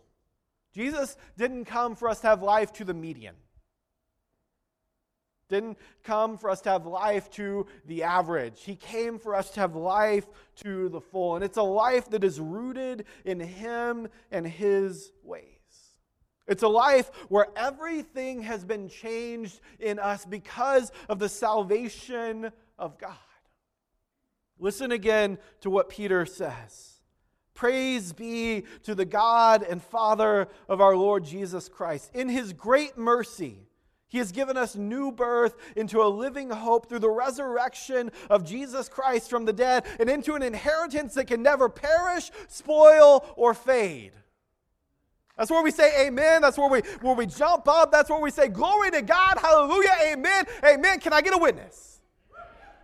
Jesus 0.72 1.18
didn't 1.38 1.66
come 1.66 1.96
for 1.96 2.10
us 2.10 2.20
to 2.22 2.28
have 2.28 2.44
life 2.44 2.72
to 2.74 2.86
the 2.86 2.94
median. 2.94 3.36
Didn't 5.50 5.78
come 6.04 6.38
for 6.38 6.50
us 6.50 6.62
to 6.62 6.70
have 6.72 6.86
life 6.86 7.30
to 7.32 7.66
the 7.86 8.04
average. 8.04 8.62
He 8.64 8.76
came 8.76 9.18
for 9.18 9.36
us 9.36 9.50
to 9.52 9.62
have 9.62 9.76
life 9.76 10.26
to 10.64 10.90
the 10.90 11.02
full. 11.02 11.36
And 11.36 11.44
it's 11.44 11.58
a 11.58 11.64
life 11.64 12.10
that 12.12 12.24
is 12.24 12.40
rooted 12.40 13.06
in 13.24 13.40
Him 13.40 14.08
and 14.32 14.46
His 14.46 15.12
ways. 15.24 15.55
It's 16.48 16.64
a 16.64 16.68
life 16.68 17.10
where 17.30 17.48
everything 17.56 18.44
has 18.44 18.64
been 18.64 18.88
changed 18.88 19.60
in 19.80 19.98
us 19.98 20.26
because 20.26 20.92
of 21.10 21.18
the 21.20 21.30
salvation 21.30 22.52
of 22.78 22.98
God. 22.98 23.16
Listen 24.60 24.92
again 24.92 25.38
to 25.62 25.70
what 25.70 25.90
Peter 25.90 26.26
says. 26.26 26.94
Praise 27.56 28.14
be 28.14 28.64
to 28.84 28.94
the 28.94 29.06
God 29.06 29.64
and 29.64 29.82
Father 29.82 30.48
of 30.70 30.82
our 30.82 30.96
Lord 30.96 31.24
Jesus 31.24 31.68
Christ. 31.68 32.12
In 32.14 32.30
his 32.30 32.54
great 32.54 32.98
mercy, 32.98 33.68
he 34.08 34.20
has 34.20 34.32
given 34.32 34.56
us 34.56 34.76
new 34.76 35.12
birth 35.12 35.56
into 35.76 36.02
a 36.02 36.08
living 36.08 36.50
hope 36.50 36.88
through 36.88 37.00
the 37.00 37.10
resurrection 37.10 38.12
of 38.30 38.46
Jesus 38.46 38.88
Christ 38.88 39.30
from 39.30 39.46
the 39.46 39.54
dead 39.54 39.86
and 40.00 40.10
into 40.10 40.36
an 40.36 40.44
inheritance 40.44 41.16
that 41.16 41.28
can 41.28 41.42
never 41.42 41.70
perish, 41.70 42.30
spoil, 42.48 43.26
or 43.36 43.54
fade 43.54 44.12
that's 45.38 45.52
where 45.52 45.62
we 45.64 45.72
say 45.72 46.08
amen. 46.08 46.42
That's 46.42 46.58
where 46.58 46.70
we, 46.70 46.80
where 47.02 47.14
we 47.14 47.26
jump 47.26 47.68
up. 47.68 47.92
That's 47.92 48.10
where 48.10 48.22
we 48.22 48.32
say 48.32 48.48
glory 48.48 48.92
to 48.92 49.02
God. 49.02 49.38
Hallelujah. 49.38 49.96
Amen. 50.14 50.46
Amen. 50.64 51.00
Can 51.00 51.12
I 51.12 51.22
get 51.22 51.34
a 51.34 51.38
witness? 51.38 52.00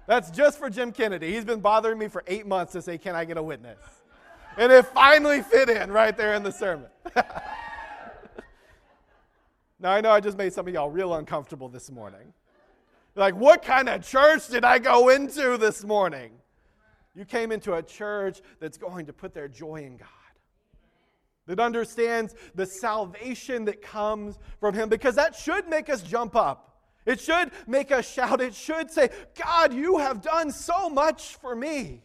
That's 0.06 0.30
just 0.32 0.60
for 0.60 0.70
Jim 0.70 0.92
Kennedy. 0.92 1.32
He's 1.34 1.46
been 1.46 1.62
bothering 1.62 1.98
me 1.98 2.10
for 2.10 2.24
eight 2.28 2.46
months 2.46 2.74
to 2.74 2.82
say, 2.82 2.98
Can 2.98 3.16
I 3.16 3.24
get 3.24 3.38
a 3.38 3.44
witness? 3.44 3.80
And 4.58 4.70
it 4.72 4.86
finally 4.88 5.42
fit 5.42 5.70
in 5.70 5.92
right 5.92 6.16
there 6.18 6.34
in 6.34 6.44
the 6.44 6.52
sermon. 6.52 6.90
now, 9.80 9.94
I 9.94 10.02
know 10.02 10.12
I 10.12 10.20
just 10.20 10.38
made 10.38 10.52
some 10.52 10.68
of 10.68 10.74
y'all 10.74 10.90
real 10.90 11.14
uncomfortable 11.14 11.70
this 11.70 11.90
morning. 11.90 12.34
like, 13.16 13.34
what 13.34 13.64
kind 13.64 13.88
of 13.88 14.06
church 14.06 14.50
did 14.50 14.66
I 14.66 14.80
go 14.80 15.08
into 15.08 15.58
this 15.58 15.86
morning? 15.86 16.32
You 17.16 17.24
came 17.24 17.54
into 17.54 17.76
a 17.76 17.82
church 17.82 18.42
that's 18.60 18.78
going 18.78 19.06
to 19.06 19.14
put 19.14 19.34
their 19.34 19.48
joy 19.48 19.84
in 19.86 19.96
God 19.96 20.21
that 21.48 21.60
understands 21.60 22.36
the 22.56 22.66
salvation 22.66 23.66
that 23.66 23.82
comes 23.82 24.40
from 24.60 24.74
Him, 24.74 24.90
because 24.90 25.16
that 25.16 25.36
should 25.36 25.68
make 25.68 25.90
us 25.90 26.02
jump 26.02 26.36
up. 26.36 26.68
It 27.06 27.20
should 27.20 27.52
make 27.68 27.92
us 27.92 28.10
shout. 28.10 28.42
It 28.42 28.54
should 28.54 28.92
say, 28.92 29.10
God, 29.36 29.74
you 29.74 29.98
have 29.98 30.22
done 30.22 30.52
so 30.52 30.90
much 30.90 31.36
for 31.36 31.56
me. 31.56 32.04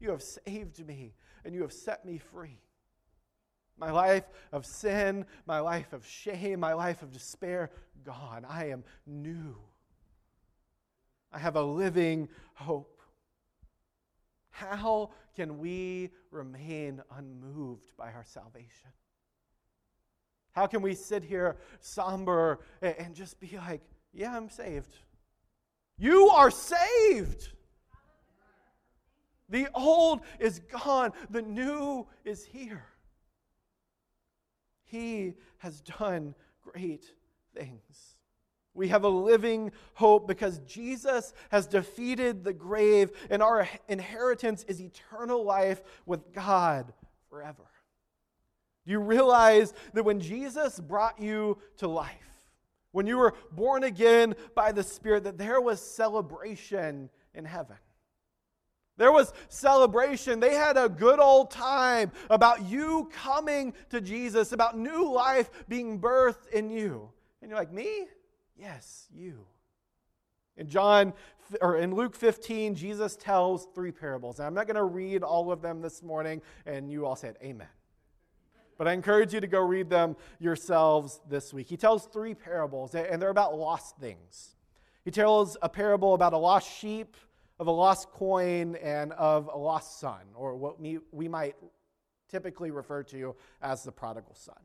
You 0.00 0.10
have 0.10 0.22
saved 0.22 0.84
me 0.86 1.14
and 1.44 1.54
you 1.54 1.62
have 1.62 1.72
set 1.72 2.04
me 2.04 2.18
free. 2.18 2.58
My 3.76 3.90
life 3.90 4.24
of 4.52 4.64
sin, 4.64 5.26
my 5.46 5.60
life 5.60 5.92
of 5.92 6.06
shame, 6.06 6.60
my 6.60 6.72
life 6.72 7.02
of 7.02 7.12
despair, 7.12 7.70
gone. 8.04 8.46
I 8.48 8.70
am 8.70 8.84
new. 9.06 9.56
I 11.32 11.38
have 11.38 11.56
a 11.56 11.62
living 11.62 12.28
hope. 12.54 12.91
How 14.52 15.10
can 15.34 15.58
we 15.58 16.10
remain 16.30 17.02
unmoved 17.16 17.96
by 17.96 18.12
our 18.12 18.24
salvation? 18.24 18.90
How 20.52 20.66
can 20.66 20.82
we 20.82 20.94
sit 20.94 21.24
here 21.24 21.56
somber 21.80 22.60
and 22.82 23.14
just 23.14 23.40
be 23.40 23.56
like, 23.56 23.80
yeah, 24.12 24.36
I'm 24.36 24.50
saved? 24.50 24.94
You 25.98 26.28
are 26.28 26.50
saved. 26.50 27.48
The 29.48 29.68
old 29.74 30.20
is 30.38 30.60
gone, 30.60 31.12
the 31.30 31.42
new 31.42 32.06
is 32.24 32.44
here. 32.44 32.84
He 34.84 35.34
has 35.58 35.80
done 35.80 36.34
great 36.62 37.06
things. 37.54 38.16
We 38.74 38.88
have 38.88 39.04
a 39.04 39.08
living 39.08 39.72
hope 39.94 40.26
because 40.26 40.58
Jesus 40.60 41.34
has 41.50 41.66
defeated 41.66 42.42
the 42.42 42.54
grave, 42.54 43.10
and 43.28 43.42
our 43.42 43.68
inheritance 43.88 44.64
is 44.66 44.80
eternal 44.80 45.44
life 45.44 45.82
with 46.06 46.32
God 46.32 46.92
forever. 47.28 47.64
Do 48.84 48.92
you 48.92 49.00
realize 49.00 49.74
that 49.92 50.04
when 50.04 50.20
Jesus 50.20 50.80
brought 50.80 51.20
you 51.20 51.58
to 51.76 51.86
life, 51.86 52.16
when 52.92 53.06
you 53.06 53.18
were 53.18 53.34
born 53.52 53.84
again 53.84 54.34
by 54.54 54.72
the 54.72 54.82
Spirit, 54.82 55.24
that 55.24 55.38
there 55.38 55.60
was 55.60 55.80
celebration 55.80 57.10
in 57.34 57.44
heaven? 57.44 57.76
There 58.96 59.12
was 59.12 59.32
celebration. 59.48 60.40
They 60.40 60.54
had 60.54 60.76
a 60.76 60.88
good 60.88 61.18
old 61.18 61.50
time 61.50 62.12
about 62.28 62.64
you 62.64 63.10
coming 63.12 63.74
to 63.90 64.00
Jesus, 64.00 64.52
about 64.52 64.78
new 64.78 65.12
life 65.12 65.50
being 65.68 65.98
birthed 65.98 66.48
in 66.52 66.70
you. 66.70 67.10
And 67.40 67.50
you're 67.50 67.58
like, 67.58 67.72
me? 67.72 68.06
Yes, 68.56 69.08
you. 69.12 69.46
In 70.56 70.68
John 70.68 71.12
or 71.60 71.76
in 71.76 71.94
Luke 71.94 72.14
15, 72.14 72.74
Jesus 72.74 73.16
tells 73.16 73.66
three 73.74 73.90
parables. 73.90 74.38
And 74.38 74.46
I'm 74.46 74.54
not 74.54 74.66
going 74.66 74.76
to 74.76 74.84
read 74.84 75.22
all 75.22 75.50
of 75.50 75.62
them 75.62 75.80
this 75.80 76.02
morning, 76.02 76.42
and 76.66 76.90
you 76.90 77.06
all 77.06 77.16
said 77.16 77.36
amen. 77.42 77.68
But 78.78 78.88
I 78.88 78.92
encourage 78.92 79.32
you 79.34 79.40
to 79.40 79.46
go 79.46 79.60
read 79.60 79.90
them 79.90 80.16
yourselves 80.38 81.20
this 81.28 81.52
week. 81.52 81.68
He 81.68 81.76
tells 81.76 82.06
three 82.06 82.34
parables, 82.34 82.94
and 82.94 83.20
they're 83.20 83.30
about 83.30 83.56
lost 83.56 83.96
things. 83.98 84.56
He 85.04 85.10
tells 85.10 85.56
a 85.62 85.68
parable 85.68 86.14
about 86.14 86.32
a 86.32 86.38
lost 86.38 86.70
sheep, 86.70 87.16
of 87.58 87.66
a 87.66 87.70
lost 87.70 88.10
coin, 88.10 88.76
and 88.76 89.12
of 89.12 89.48
a 89.52 89.56
lost 89.56 90.00
son, 90.00 90.20
or 90.34 90.56
what 90.56 90.80
we, 90.80 90.98
we 91.12 91.28
might 91.28 91.54
typically 92.28 92.70
refer 92.70 93.02
to 93.04 93.36
as 93.60 93.84
the 93.84 93.92
prodigal 93.92 94.34
son. 94.34 94.56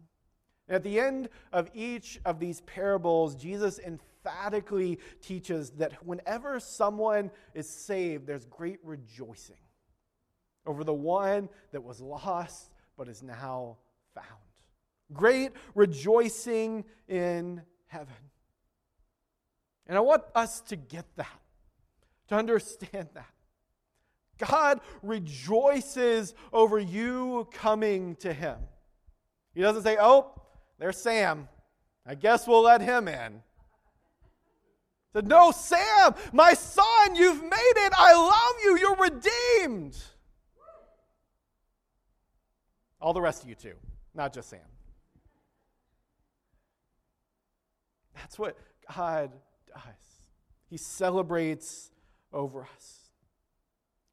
At 0.70 0.84
the 0.84 1.00
end 1.00 1.30
of 1.54 1.70
each 1.74 2.20
of 2.26 2.40
these 2.40 2.62
parables, 2.62 3.36
Jesus 3.36 3.80
emphatically 3.80 5.00
teaches 5.22 5.70
that 5.72 6.06
whenever 6.06 6.60
someone 6.60 7.32
is 7.54 7.70
saved, 7.70 8.28
there's 8.28 8.46
great 8.46 8.80
rejoicing 8.84 9.56
over 10.66 10.84
the 10.84 10.94
one 10.94 11.48
that 11.72 11.84
was 11.84 12.02
lost 12.02 12.70
but 12.98 13.08
is 13.08 13.24
now 13.24 13.78
found. 14.14 14.26
Great 15.14 15.52
rejoicing 15.74 16.84
in 17.08 17.62
heaven. 17.86 18.14
And 19.88 19.98
I 19.98 20.02
want 20.02 20.24
us 20.36 20.60
to 20.62 20.76
get 20.76 21.06
that, 21.16 21.40
to 22.28 22.36
understand 22.36 23.08
that. 23.14 23.30
God 24.38 24.82
rejoices 25.02 26.34
over 26.52 26.78
you 26.78 27.48
coming 27.54 28.16
to 28.18 28.34
Him. 28.34 28.58
He 29.56 29.62
doesn't 29.62 29.84
say, 29.84 29.98
Oh, 30.00 30.34
there's 30.80 30.98
Sam. 30.98 31.48
I 32.06 32.16
guess 32.16 32.48
we'll 32.48 32.64
let 32.64 32.82
him 32.82 33.08
in. 33.08 33.42
Said, 35.14 35.28
No, 35.28 35.52
Sam, 35.52 36.14
my 36.32 36.54
son, 36.54 37.16
you've 37.16 37.42
made 37.44 37.74
it. 37.76 37.94
I 37.98 38.14
love 38.14 38.56
you. 38.64 38.78
You're 38.78 38.96
redeemed. 38.96 39.98
All 43.00 43.14
the 43.14 43.22
rest 43.22 43.44
of 43.44 43.50
you, 43.50 43.56
too, 43.56 43.76
not 44.14 44.34
just 44.34 44.50
Sam. 44.50 44.60
That's 48.16 48.40
what 48.40 48.58
God 48.96 49.32
does. 49.68 49.84
He 50.70 50.78
celebrates 50.78 51.92
over 52.34 52.68
us. 52.76 53.12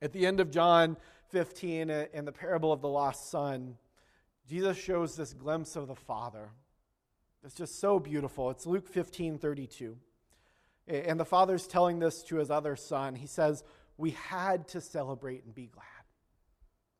At 0.03 0.13
the 0.13 0.27
end 0.27 0.41
of 0.41 0.51
John 0.51 0.97
15, 1.31 1.91
in 1.91 2.25
the 2.25 2.33
parable 2.33 2.73
of 2.73 2.81
the 2.81 2.89
lost 2.89 3.31
son, 3.31 3.77
Jesus 4.49 4.77
shows 4.77 5.17
this 5.17 5.33
glimpse 5.33 5.77
of 5.77 5.89
the 5.89 5.95
Father. 5.95 6.51
It's 7.45 7.55
just 7.55 7.81
so 7.81 7.99
beautiful. 7.99 8.51
It's 8.51 8.67
Luke 8.67 8.89
15 8.89 9.39
32. 9.39 9.97
And 10.87 11.19
the 11.19 11.25
Father's 11.25 11.67
telling 11.67 11.99
this 11.99 12.23
to 12.25 12.37
his 12.37 12.51
other 12.51 12.77
son. 12.77 13.15
He 13.15 13.27
says, 13.27 13.65
We 13.97 14.11
had 14.11 14.69
to 14.69 14.81
celebrate 14.81 15.45
and 15.45 15.55
be 15.55 15.67
glad. 15.67 15.85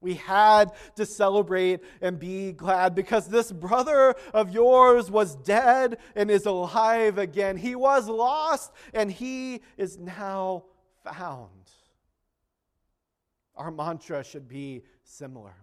We 0.01 0.15
had 0.15 0.73
to 0.97 1.07
celebrate 1.07 1.81
and 2.03 2.19
be 2.19 2.53
glad 2.53 2.95
because 2.95 3.27
this 3.27 3.51
brother 3.51 4.15
of 4.35 4.51
yours 4.51 5.11
was 5.11 5.35
dead 5.37 5.99
and 6.15 6.31
is 6.31 6.45
alive 6.45 7.17
again. 7.17 7.57
He 7.57 7.75
was 7.75 8.07
lost 8.07 8.71
and 8.93 9.11
he 9.11 9.63
is 9.79 9.99
now 9.99 10.65
found. 11.05 11.49
Our 13.57 13.71
mantra 13.71 14.23
should 14.25 14.47
be 14.47 14.83
similar. 15.05 15.55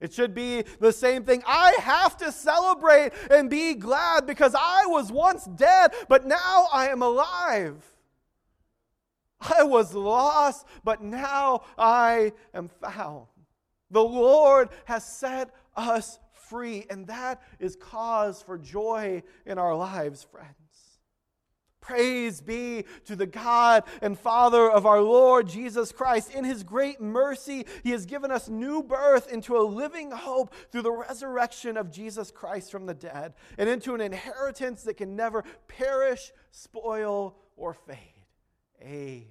It 0.00 0.12
should 0.12 0.34
be 0.34 0.64
the 0.78 0.92
same 0.92 1.24
thing. 1.24 1.42
I 1.46 1.76
have 1.80 2.16
to 2.18 2.32
celebrate 2.32 3.12
and 3.30 3.50
be 3.50 3.74
glad 3.74 4.26
because 4.26 4.54
I 4.54 4.86
was 4.86 5.12
once 5.12 5.44
dead, 5.44 5.92
but 6.08 6.26
now 6.26 6.68
I 6.72 6.88
am 6.88 7.02
alive. 7.02 7.84
I 9.40 9.62
was 9.62 9.94
lost, 9.94 10.66
but 10.84 11.02
now 11.02 11.62
I 11.78 12.32
am 12.54 12.68
found. 12.68 13.26
The 13.90 14.02
Lord 14.02 14.70
has 14.84 15.04
set 15.04 15.50
us 15.76 16.18
free, 16.32 16.86
and 16.90 17.06
that 17.06 17.42
is 17.58 17.76
cause 17.76 18.42
for 18.42 18.58
joy 18.58 19.22
in 19.46 19.58
our 19.58 19.74
lives, 19.74 20.22
friends. 20.22 20.56
Praise 21.80 22.40
be 22.40 22.84
to 23.06 23.16
the 23.16 23.26
God 23.26 23.84
and 24.02 24.18
Father 24.18 24.70
of 24.70 24.84
our 24.86 25.00
Lord 25.00 25.48
Jesus 25.48 25.92
Christ. 25.92 26.34
In 26.34 26.44
his 26.44 26.62
great 26.62 27.00
mercy, 27.00 27.66
he 27.82 27.90
has 27.90 28.06
given 28.06 28.30
us 28.30 28.48
new 28.48 28.82
birth 28.82 29.32
into 29.32 29.56
a 29.56 29.62
living 29.62 30.10
hope 30.10 30.54
through 30.70 30.82
the 30.82 30.92
resurrection 30.92 31.76
of 31.76 31.90
Jesus 31.90 32.30
Christ 32.30 32.70
from 32.70 32.86
the 32.86 32.94
dead 32.94 33.34
and 33.56 33.68
into 33.68 33.94
an 33.94 34.00
inheritance 34.00 34.82
that 34.82 34.98
can 34.98 35.16
never 35.16 35.44
perish, 35.68 36.32
spoil, 36.50 37.36
or 37.56 37.74
fade. 37.74 37.96
Amen. 38.82 39.26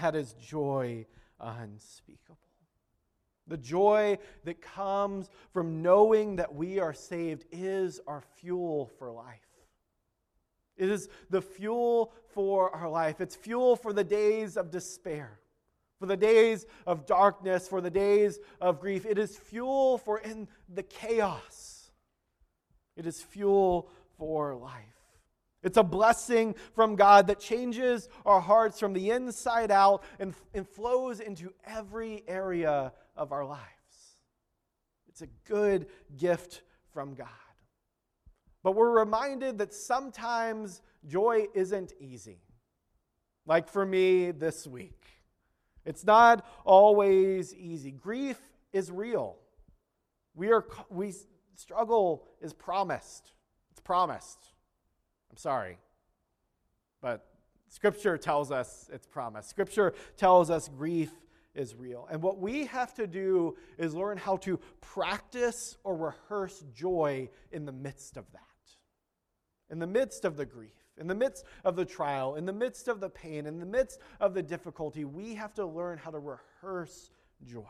That 0.00 0.14
is 0.14 0.34
joy 0.34 1.06
unspeakable. 1.40 2.47
The 3.48 3.56
joy 3.56 4.18
that 4.44 4.60
comes 4.60 5.30
from 5.52 5.82
knowing 5.82 6.36
that 6.36 6.54
we 6.54 6.78
are 6.78 6.92
saved 6.92 7.46
is 7.50 8.00
our 8.06 8.22
fuel 8.36 8.90
for 8.98 9.10
life. 9.10 9.40
It 10.76 10.90
is 10.90 11.08
the 11.30 11.42
fuel 11.42 12.12
for 12.34 12.74
our 12.74 12.88
life. 12.88 13.20
It's 13.20 13.34
fuel 13.34 13.74
for 13.74 13.92
the 13.92 14.04
days 14.04 14.56
of 14.56 14.70
despair, 14.70 15.40
for 15.98 16.06
the 16.06 16.16
days 16.16 16.66
of 16.86 17.06
darkness, 17.06 17.66
for 17.66 17.80
the 17.80 17.90
days 17.90 18.38
of 18.60 18.80
grief. 18.80 19.04
It 19.04 19.18
is 19.18 19.36
fuel 19.36 19.98
for 19.98 20.18
in 20.18 20.46
the 20.72 20.84
chaos. 20.84 21.90
It 22.96 23.06
is 23.06 23.20
fuel 23.20 23.88
for 24.18 24.54
life. 24.54 24.84
It's 25.62 25.76
a 25.76 25.82
blessing 25.82 26.54
from 26.72 26.94
God 26.94 27.26
that 27.26 27.40
changes 27.40 28.08
our 28.24 28.40
hearts 28.40 28.78
from 28.78 28.92
the 28.92 29.10
inside 29.10 29.72
out 29.72 30.04
and, 30.20 30.34
and 30.54 30.66
flows 30.66 31.18
into 31.18 31.52
every 31.64 32.22
area 32.28 32.92
of 33.18 33.32
our 33.32 33.44
lives. 33.44 33.62
It's 35.08 35.20
a 35.20 35.26
good 35.46 35.86
gift 36.16 36.62
from 36.94 37.14
God. 37.14 37.28
But 38.62 38.72
we're 38.72 38.98
reminded 38.98 39.58
that 39.58 39.74
sometimes 39.74 40.80
joy 41.06 41.46
isn't 41.54 41.92
easy. 42.00 42.40
Like 43.46 43.68
for 43.68 43.84
me 43.84 44.30
this 44.30 44.66
week, 44.66 45.04
it's 45.84 46.04
not 46.04 46.46
always 46.64 47.54
easy. 47.54 47.90
Grief 47.90 48.38
is 48.72 48.90
real. 48.90 49.36
We 50.34 50.52
are 50.52 50.64
we 50.90 51.14
struggle 51.54 52.26
is 52.40 52.52
promised. 52.52 53.32
It's 53.70 53.80
promised. 53.80 54.52
I'm 55.30 55.38
sorry. 55.38 55.78
But 57.00 57.26
scripture 57.68 58.18
tells 58.18 58.52
us 58.52 58.90
it's 58.92 59.06
promised. 59.06 59.48
Scripture 59.48 59.94
tells 60.16 60.50
us 60.50 60.68
grief 60.68 61.10
is 61.54 61.74
real. 61.74 62.06
And 62.10 62.22
what 62.22 62.38
we 62.38 62.66
have 62.66 62.94
to 62.94 63.06
do 63.06 63.56
is 63.78 63.94
learn 63.94 64.18
how 64.18 64.36
to 64.38 64.58
practice 64.80 65.76
or 65.84 65.96
rehearse 65.96 66.64
joy 66.74 67.28
in 67.50 67.64
the 67.64 67.72
midst 67.72 68.16
of 68.16 68.30
that 68.32 68.42
in 69.70 69.78
the 69.78 69.86
midst 69.86 70.24
of 70.24 70.36
the 70.36 70.46
grief, 70.46 70.72
in 70.96 71.06
the 71.06 71.14
midst 71.14 71.44
of 71.64 71.76
the 71.76 71.84
trial, 71.84 72.36
in 72.36 72.46
the 72.46 72.52
midst 72.52 72.88
of 72.88 73.00
the 73.00 73.10
pain, 73.10 73.46
in 73.46 73.58
the 73.58 73.66
midst 73.66 74.00
of 74.20 74.34
the 74.34 74.42
difficulty, 74.42 75.04
we 75.04 75.34
have 75.34 75.54
to 75.54 75.66
learn 75.66 75.98
how 75.98 76.10
to 76.10 76.18
rehearse 76.18 77.10
joy. 77.44 77.62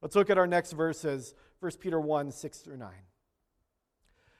Let's 0.00 0.16
look 0.16 0.30
at 0.30 0.38
our 0.38 0.46
next 0.46 0.72
verses 0.72 1.34
1 1.60 1.72
Peter 1.80 2.00
1 2.00 2.32
6 2.32 2.58
through 2.58 2.78
9. 2.78 2.90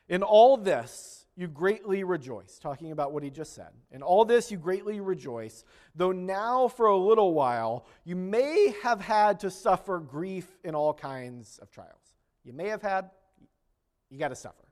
In 0.08 0.22
all 0.22 0.56
this, 0.56 1.21
you 1.36 1.48
greatly 1.48 2.04
rejoice, 2.04 2.58
talking 2.58 2.92
about 2.92 3.12
what 3.12 3.22
he 3.22 3.30
just 3.30 3.54
said. 3.54 3.70
In 3.90 4.02
all 4.02 4.24
this, 4.24 4.50
you 4.50 4.58
greatly 4.58 5.00
rejoice, 5.00 5.64
though 5.94 6.12
now 6.12 6.68
for 6.68 6.86
a 6.86 6.96
little 6.96 7.32
while 7.32 7.86
you 8.04 8.16
may 8.16 8.74
have 8.82 9.00
had 9.00 9.40
to 9.40 9.50
suffer 9.50 9.98
grief 9.98 10.58
in 10.62 10.74
all 10.74 10.92
kinds 10.92 11.58
of 11.62 11.70
trials. 11.70 12.14
You 12.44 12.52
may 12.52 12.68
have 12.68 12.82
had, 12.82 13.10
you 14.10 14.18
got 14.18 14.28
to 14.28 14.36
suffer. 14.36 14.64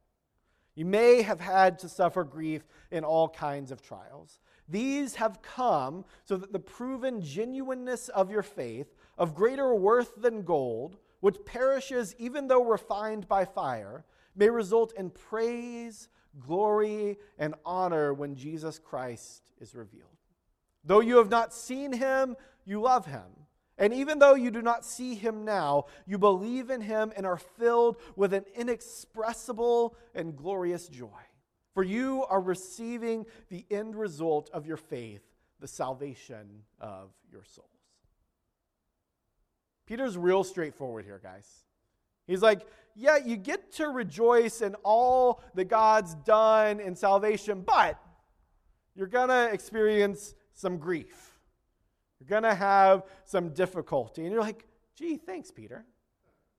You 0.75 0.85
may 0.85 1.23
have 1.23 1.41
had 1.41 1.79
to 1.81 1.89
suffer 1.89 2.25
grief 2.25 2.63
in 2.91 3.05
all 3.05 3.29
kinds 3.29 3.71
of 3.71 3.83
trials. 3.83 4.39
These 4.69 5.17
have 5.17 5.43
come 5.43 6.05
so 6.25 6.37
that 6.37 6.53
the 6.53 6.59
proven 6.59 7.21
genuineness 7.23 8.09
of 8.11 8.31
your 8.31 8.43
faith, 8.43 8.95
of 9.19 9.35
greater 9.35 9.75
worth 9.75 10.15
than 10.17 10.43
gold, 10.43 10.99
which 11.21 11.45
perishes 11.45 12.15
even 12.19 12.49
though 12.49 12.65
refined 12.65 13.29
by 13.29 13.45
fire, 13.45 14.05
may 14.37 14.49
result 14.49 14.93
in 14.97 15.11
praise, 15.11 16.09
glory, 16.39 17.19
and 17.39 17.55
honor 17.65 18.15
when 18.15 18.37
Jesus 18.37 18.79
Christ 18.79 19.43
is 19.61 19.75
revealed. 19.75 20.07
Though 20.85 21.01
you 21.01 21.17
have 21.17 21.31
not 21.31 21.53
seen 21.53 21.93
him, 21.93 22.37
you 22.65 22.81
love 22.81 23.07
him. 23.07 23.27
And 23.77 23.95
even 23.95 24.19
though 24.19 24.35
you 24.35 24.51
do 24.51 24.61
not 24.61 24.85
see 24.85 25.15
him 25.15 25.45
now, 25.45 25.87
you 26.07 26.19
believe 26.19 26.69
in 26.69 26.83
him 26.83 27.13
and 27.17 27.27
are 27.27 27.39
filled 27.39 27.97
with 28.15 28.35
an 28.35 28.45
inexpressible 28.55 29.97
and 30.15 30.37
glorious 30.37 30.87
joy. 30.89 31.09
For 31.73 31.83
you 31.83 32.25
are 32.29 32.41
receiving 32.41 33.25
the 33.49 33.65
end 33.71 33.97
result 33.97 34.51
of 34.53 34.67
your 34.67 34.77
faith, 34.77 35.23
the 35.61 35.69
salvation 35.69 36.65
of 36.79 37.11
your 37.33 37.45
souls. 37.45 37.69
Peter's 39.87 40.19
real 40.19 40.45
straightforward 40.45 41.05
here, 41.05 41.21
guys. 41.23 41.49
He's 42.27 42.43
like, 42.43 42.67
yeah, 43.01 43.17
you 43.17 43.37
get 43.37 43.73
to 43.73 43.89
rejoice 43.89 44.61
in 44.61 44.75
all 44.85 45.43
that 45.55 45.65
God's 45.65 46.15
done 46.17 46.81
in 46.81 46.95
salvation, 46.95 47.63
but 47.63 47.99
you're 48.95 49.07
going 49.07 49.31
to 49.31 49.51
experience 49.51 50.35
some 50.53 50.77
grief. 50.77 51.39
You're 52.19 52.29
going 52.29 52.43
to 52.43 52.55
have 52.55 53.05
some 53.25 53.55
difficulty. 53.55 54.23
And 54.23 54.33
you're 54.33 54.43
like, 54.43 54.67
gee, 54.97 55.17
thanks, 55.17 55.51
Peter. 55.51 55.87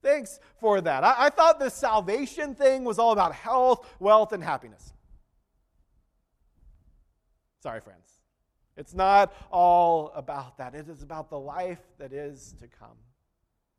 Thanks 0.01 0.39
for 0.60 0.82
that. 0.82 1.04
I, 1.04 1.25
I 1.25 1.30
thought 1.30 1.60
the 1.60 1.69
salvation 1.69 2.56
thing 2.56 2.86
was 2.86 2.97
all 2.97 3.12
about 3.12 3.36
health, 3.36 3.88
wealth, 3.99 4.34
and 4.34 4.43
happiness. 4.43 4.93
Sorry, 7.62 7.82
friends. 7.82 8.10
It's 8.75 8.95
not 8.95 9.32
all 9.51 10.12
about 10.15 10.58
that. 10.58 10.73
It 10.73 10.89
is 10.89 11.04
about 11.04 11.30
the 11.30 11.38
life 11.38 11.84
that 11.99 12.13
is 12.13 12.56
to 12.62 12.67
come 12.67 12.97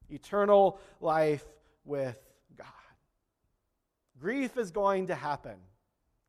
eternal 0.08 0.78
life 1.00 1.44
with. 1.84 2.31
Grief 4.22 4.56
is 4.56 4.70
going 4.70 5.08
to 5.08 5.16
happen. 5.16 5.56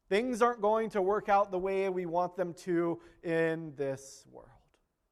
Things 0.10 0.42
aren't 0.42 0.62
going 0.62 0.90
to 0.90 1.02
work 1.02 1.30
out 1.30 1.52
the 1.52 1.60
way 1.60 1.88
we 1.90 2.08
want 2.08 2.36
them 2.36 2.56
to 2.66 3.00
in 3.22 3.72
this 3.78 4.26
world. 4.32 4.50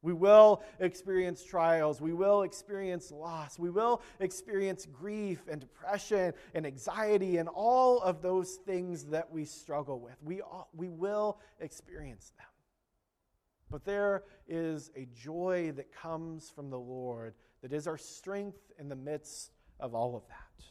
We 0.02 0.13
will 0.13 0.63
experience 0.80 1.44
trials. 1.44 2.02
We 2.02 2.12
will 2.12 2.41
experience 2.41 3.12
loss. 3.12 3.60
We 3.60 3.70
will 3.70 4.02
experience 4.20 4.88
grief 4.91 5.41
and 5.48 5.62
depression 5.62 6.34
and 6.56 6.65
anxiety 6.65 7.38
and 7.38 7.48
all 7.50 8.02
of 8.02 8.24
those 8.24 8.56
things 8.65 9.04
that 9.06 9.32
we 9.32 9.46
struggle 9.46 10.00
with. 10.00 10.15
We, 10.24 10.41
all, 10.41 10.67
we 10.76 10.89
will 10.89 11.38
experience 11.60 12.32
them. 12.36 12.48
But 13.70 13.86
there 13.86 14.24
is 14.48 14.89
a 14.96 15.08
joy 15.15 15.72
that 15.76 15.94
comes 15.94 16.50
from 16.50 16.72
the 16.72 16.80
Lord 16.80 17.36
that 17.62 17.74
is 17.74 17.86
our 17.86 18.00
strength 18.00 18.72
in 18.80 18.89
the 18.89 18.96
midst 18.96 19.52
of 19.80 19.94
all 19.94 20.15
of 20.15 20.24
that. 20.30 20.65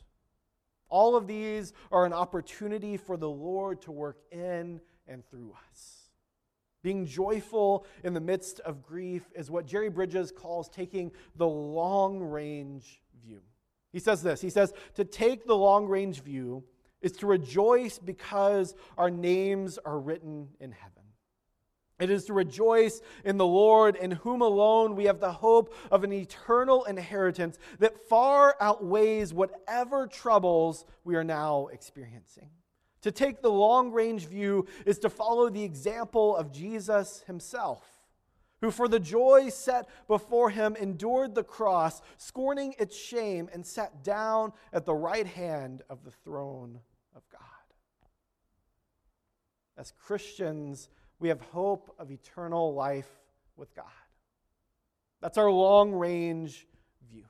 All 0.91 1.17
of 1.17 1.27
these 1.27 1.73
are 1.91 2.05
an 2.05 2.13
opportunity 2.13 2.97
for 2.97 3.17
the 3.17 3.29
Lord 3.29 3.81
to 3.83 3.93
work 3.93 4.19
in 4.31 4.81
and 5.07 5.25
through 5.31 5.55
us. 5.71 6.11
Being 6.83 7.07
joyful 7.07 7.87
in 8.05 8.15
the 8.15 8.21
midst 8.21 8.61
of 8.61 8.83
grief 8.83 9.23
is 9.35 9.51
what 9.51 9.67
Jerry 9.67 9.91
Bridges 9.91 10.33
calls 10.33 10.69
taking 10.69 11.13
the 11.37 11.47
long 11.47 12.21
range 12.21 13.01
view. 13.25 13.41
He 13.93 13.99
says 13.99 14.23
this 14.23 14.41
He 14.41 14.51
says, 14.51 14.73
To 14.95 15.05
take 15.05 15.47
the 15.47 15.57
long 15.57 15.87
range 15.87 16.23
view 16.23 16.65
is 17.03 17.13
to 17.13 17.27
rejoice 17.27 17.99
because 17.99 18.75
our 18.99 19.11
names 19.11 19.79
are 19.79 19.99
written 19.99 20.49
in 20.59 20.73
heaven. 20.73 21.03
It 22.01 22.09
is 22.11 22.25
to 22.25 22.33
rejoice 22.33 23.03
in 23.25 23.37
the 23.37 23.47
Lord, 23.47 23.95
in 23.95 24.11
whom 24.11 24.41
alone 24.41 24.97
we 24.97 25.05
have 25.05 25.21
the 25.21 25.33
hope 25.33 25.75
of 25.91 26.03
an 26.03 26.13
eternal 26.13 26.85
inheritance 26.85 27.59
that 27.79 28.09
far 28.09 28.57
outweighs 28.59 29.35
whatever 29.35 30.07
troubles 30.07 30.87
we 31.05 31.15
are 31.15 31.25
now 31.25 31.67
experiencing. 31.67 32.49
To 33.03 33.13
take 33.13 33.43
the 33.43 33.51
long 33.51 33.93
range 33.93 34.27
view 34.27 34.67
is 34.87 34.99
to 35.01 35.11
follow 35.11 35.51
the 35.51 35.63
example 35.63 36.37
of 36.37 36.53
Jesus 36.53 37.23
himself, 37.27 37.83
who 38.63 38.71
for 38.71 38.89
the 38.89 39.01
joy 39.01 39.51
set 39.51 39.89
before 40.09 40.51
him 40.51 40.77
endured 40.77 41.35
the 41.35 41.45
cross, 41.45 42.01
scorning 42.17 42.75
its 42.79 42.97
shame, 42.97 43.49
and 43.53 43.65
sat 43.65 44.03
down 44.03 44.53
at 44.73 44.87
the 44.87 44.95
right 44.95 45.27
hand 45.27 45.83
of 45.91 46.05
the 46.05 46.11
throne 46.11 46.81
of 47.15 47.23
God. 47.31 47.41
As 49.79 49.93
Christians, 49.93 50.91
we 51.21 51.29
have 51.29 51.41
hope 51.41 51.95
of 51.99 52.11
eternal 52.11 52.75
life 52.75 53.09
with 53.57 53.75
God. 53.77 53.85
That's 55.21 55.39
our 55.39 55.51
long 55.51 55.93
range 55.93 56.67
view. 57.13 57.25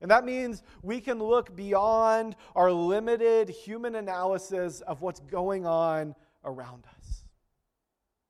and 0.00 0.10
that 0.10 0.24
means 0.24 0.64
we 0.82 1.00
can 1.00 1.20
look 1.20 1.54
beyond 1.54 2.34
our 2.56 2.72
limited 2.72 3.48
human 3.48 3.94
analysis 3.94 4.80
of 4.80 5.00
what's 5.00 5.20
going 5.20 5.64
on 5.64 6.16
around 6.44 6.84
us. 6.98 7.24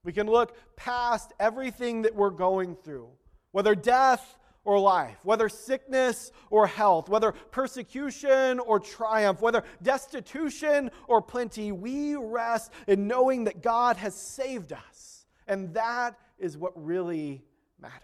We 0.04 0.12
can 0.12 0.26
look 0.26 0.56
past 0.76 1.32
everything 1.40 2.02
that 2.02 2.14
we're 2.14 2.30
going 2.30 2.76
through, 2.76 3.08
whether 3.52 3.74
death 3.74 4.38
or 4.64 4.78
life, 4.78 5.18
whether 5.24 5.48
sickness 5.48 6.30
or 6.50 6.66
health, 6.66 7.08
whether 7.08 7.32
persecution 7.50 8.60
or 8.60 8.78
triumph, 8.78 9.40
whether 9.40 9.64
destitution 9.82 10.90
or 11.08 11.20
plenty, 11.20 11.72
we 11.72 12.14
rest 12.16 12.72
in 12.86 13.06
knowing 13.08 13.44
that 13.44 13.62
God 13.62 13.96
has 13.96 14.14
saved 14.14 14.72
us. 14.72 15.26
And 15.48 15.74
that 15.74 16.18
is 16.38 16.56
what 16.56 16.72
really 16.76 17.42
matters. 17.80 17.98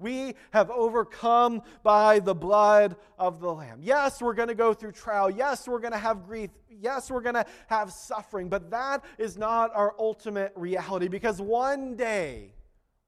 We 0.00 0.36
have 0.52 0.70
overcome 0.70 1.62
by 1.82 2.20
the 2.20 2.34
blood 2.34 2.94
of 3.18 3.40
the 3.40 3.52
Lamb. 3.52 3.80
Yes, 3.82 4.22
we're 4.22 4.34
going 4.34 4.48
to 4.48 4.54
go 4.54 4.72
through 4.72 4.92
trial. 4.92 5.28
Yes, 5.28 5.66
we're 5.66 5.80
going 5.80 5.92
to 5.92 5.98
have 5.98 6.24
grief. 6.24 6.50
Yes, 6.70 7.10
we're 7.10 7.20
going 7.20 7.34
to 7.34 7.46
have 7.66 7.92
suffering. 7.92 8.48
But 8.48 8.70
that 8.70 9.04
is 9.18 9.36
not 9.36 9.74
our 9.74 9.96
ultimate 9.98 10.52
reality 10.54 11.08
because 11.08 11.40
one 11.40 11.96
day 11.96 12.54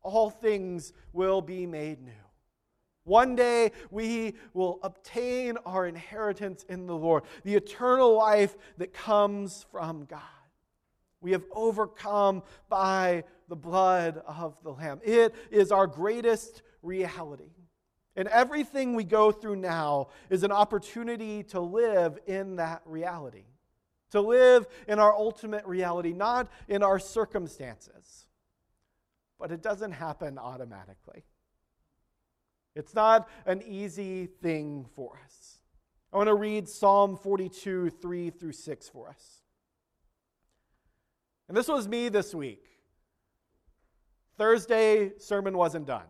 all 0.03 0.31
things 0.31 0.93
will 1.13 1.41
be 1.41 1.65
made 1.65 2.03
new. 2.03 2.11
One 3.05 3.35
day 3.35 3.73
we 3.91 4.35
will 4.53 4.79
obtain 4.83 5.57
our 5.65 5.87
inheritance 5.87 6.65
in 6.69 6.87
the 6.87 6.97
Lord, 6.97 7.25
the 7.45 7.55
eternal 7.55 8.15
life 8.15 8.57
that 8.79 8.93
comes 8.93 9.65
from 9.71 10.05
God. 10.05 10.21
We 11.21 11.33
have 11.33 11.45
overcome 11.53 12.43
by 12.69 13.25
the 13.49 13.57
blood 13.57 14.23
of 14.27 14.57
the 14.63 14.71
Lamb. 14.71 15.01
It 15.05 15.35
is 15.51 15.73
our 15.73 15.87
greatest 15.87 16.63
reality. 16.83 17.53
And 18.17 18.29
everything 18.29 18.95
we 18.95 19.05
go 19.05 19.31
through 19.33 19.57
now 19.57 20.09
is 20.31 20.43
an 20.43 20.53
opportunity 20.53 21.43
to 21.45 21.61
live 21.61 22.19
in 22.27 22.57
that 22.57 22.83
reality, 22.85 23.45
to 24.11 24.21
live 24.21 24.67
in 24.89 24.99
our 24.99 25.15
ultimate 25.15 25.65
reality, 25.67 26.13
not 26.13 26.49
in 26.69 26.83
our 26.83 26.99
circumstances. 26.99 28.27
But 29.39 29.53
it 29.53 29.63
doesn't 29.63 29.93
happen 29.93 30.39
automatically. 30.39 31.25
It's 32.75 32.95
not 32.95 33.29
an 33.47 33.63
easy 33.63 34.27
thing 34.27 34.87
for 34.95 35.19
us. 35.25 35.59
I 36.13 36.17
want 36.17 36.29
to 36.29 36.35
read 36.35 36.69
Psalm 36.69 37.17
42, 37.17 37.91
3 37.91 38.31
through 38.31 38.53
6 38.53 38.89
for 38.89 39.09
us. 39.09 39.43
And 41.49 41.57
this 41.57 41.69
was 41.69 41.89
me 41.89 42.09
this 42.09 42.35
week. 42.35 42.65
Thursday, 44.39 45.13
sermon 45.19 45.57
wasn't 45.57 45.87
done. 45.87 46.07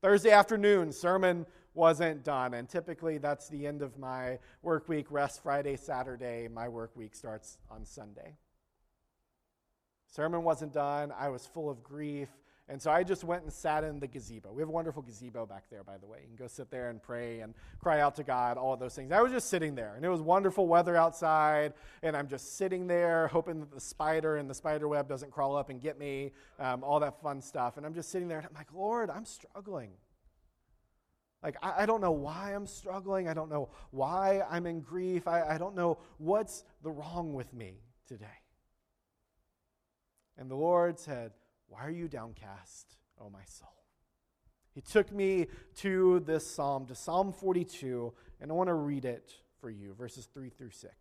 Thursday 0.00 0.30
afternoon, 0.30 0.92
sermon 0.92 1.46
wasn't 1.74 2.24
done. 2.24 2.54
And 2.54 2.68
typically, 2.68 3.18
that's 3.18 3.48
the 3.48 3.66
end 3.66 3.82
of 3.82 3.98
my 3.98 4.38
work 4.62 4.88
week. 4.88 5.06
Rest 5.10 5.42
Friday, 5.42 5.76
Saturday. 5.76 6.48
My 6.48 6.68
work 6.68 6.96
week 6.96 7.14
starts 7.14 7.58
on 7.70 7.84
Sunday. 7.84 8.36
Sermon 10.08 10.42
wasn't 10.42 10.72
done. 10.72 11.12
I 11.16 11.28
was 11.28 11.46
full 11.46 11.70
of 11.70 11.82
grief. 11.82 12.28
And 12.72 12.80
so 12.80 12.90
I 12.90 13.02
just 13.02 13.22
went 13.22 13.42
and 13.42 13.52
sat 13.52 13.84
in 13.84 14.00
the 14.00 14.06
gazebo. 14.06 14.50
We 14.50 14.62
have 14.62 14.70
a 14.70 14.72
wonderful 14.72 15.02
gazebo 15.02 15.44
back 15.44 15.64
there, 15.70 15.84
by 15.84 15.98
the 15.98 16.06
way. 16.06 16.20
You 16.22 16.28
can 16.28 16.36
go 16.36 16.46
sit 16.46 16.70
there 16.70 16.88
and 16.88 17.02
pray 17.02 17.40
and 17.40 17.52
cry 17.78 18.00
out 18.00 18.14
to 18.14 18.22
God, 18.22 18.56
all 18.56 18.72
of 18.72 18.80
those 18.80 18.94
things. 18.94 19.12
I 19.12 19.20
was 19.20 19.30
just 19.30 19.50
sitting 19.50 19.74
there, 19.74 19.92
and 19.94 20.02
it 20.02 20.08
was 20.08 20.22
wonderful 20.22 20.66
weather 20.66 20.96
outside, 20.96 21.74
and 22.02 22.16
I'm 22.16 22.28
just 22.28 22.56
sitting 22.56 22.86
there 22.86 23.26
hoping 23.26 23.60
that 23.60 23.74
the 23.74 23.78
spider 23.78 24.38
and 24.38 24.48
the 24.48 24.54
spider 24.54 24.88
web 24.88 25.06
doesn't 25.06 25.30
crawl 25.30 25.54
up 25.54 25.68
and 25.68 25.82
get 25.82 25.98
me, 25.98 26.32
um, 26.58 26.82
all 26.82 26.98
that 27.00 27.20
fun 27.20 27.42
stuff. 27.42 27.76
And 27.76 27.84
I'm 27.84 27.92
just 27.92 28.08
sitting 28.08 28.26
there, 28.26 28.38
and 28.38 28.46
I'm 28.46 28.54
like, 28.54 28.72
Lord, 28.72 29.10
I'm 29.10 29.26
struggling. 29.26 29.90
Like, 31.42 31.56
I, 31.62 31.82
I 31.82 31.84
don't 31.84 32.00
know 32.00 32.12
why 32.12 32.54
I'm 32.54 32.66
struggling. 32.66 33.28
I 33.28 33.34
don't 33.34 33.50
know 33.50 33.68
why 33.90 34.44
I'm 34.50 34.64
in 34.64 34.80
grief. 34.80 35.28
I, 35.28 35.42
I 35.42 35.58
don't 35.58 35.74
know 35.74 35.98
what's 36.16 36.64
the 36.82 36.90
wrong 36.90 37.34
with 37.34 37.52
me 37.52 37.82
today. 38.08 38.24
And 40.38 40.50
the 40.50 40.56
Lord 40.56 40.98
said, 40.98 41.32
why 41.72 41.86
are 41.86 41.90
you 41.90 42.06
downcast, 42.06 42.96
O 43.18 43.30
my 43.30 43.44
soul? 43.46 43.72
He 44.74 44.82
took 44.82 45.10
me 45.10 45.46
to 45.76 46.20
this 46.20 46.46
psalm, 46.46 46.86
to 46.86 46.94
Psalm 46.94 47.32
42, 47.32 48.12
and 48.40 48.50
I 48.50 48.54
want 48.54 48.68
to 48.68 48.74
read 48.74 49.06
it 49.06 49.32
for 49.58 49.70
you, 49.70 49.94
verses 49.94 50.28
3 50.34 50.50
through 50.50 50.70
6. 50.70 50.92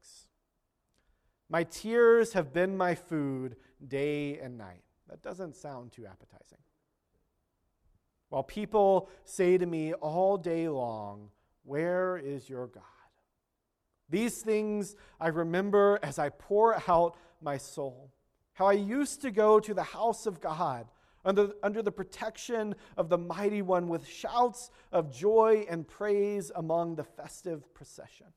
My 1.49 1.65
tears 1.65 2.31
have 2.33 2.53
been 2.53 2.77
my 2.77 2.95
food 2.95 3.57
day 3.85 4.39
and 4.39 4.57
night. 4.57 4.83
That 5.09 5.21
doesn't 5.21 5.57
sound 5.57 5.91
too 5.91 6.05
appetizing. 6.05 6.59
While 8.29 8.43
people 8.43 9.09
say 9.25 9.57
to 9.57 9.65
me 9.65 9.91
all 9.93 10.37
day 10.37 10.69
long, 10.69 11.31
Where 11.63 12.17
is 12.17 12.49
your 12.49 12.67
God? 12.67 12.83
These 14.09 14.41
things 14.41 14.95
I 15.19 15.27
remember 15.27 15.99
as 16.01 16.17
I 16.17 16.29
pour 16.29 16.81
out 16.89 17.17
my 17.41 17.57
soul 17.57 18.13
how 18.53 18.67
I 18.67 18.73
used 18.73 19.21
to 19.21 19.31
go 19.31 19.59
to 19.59 19.73
the 19.73 19.83
house 19.83 20.25
of 20.25 20.41
God 20.41 20.87
under, 21.23 21.51
under 21.63 21.81
the 21.81 21.91
protection 21.91 22.75
of 22.97 23.09
the 23.09 23.17
mighty 23.17 23.61
one 23.61 23.87
with 23.87 24.07
shouts 24.07 24.71
of 24.91 25.13
joy 25.13 25.65
and 25.69 25.87
praise 25.87 26.51
among 26.55 26.95
the 26.95 27.03
festive 27.03 27.73
procession. 27.73 28.27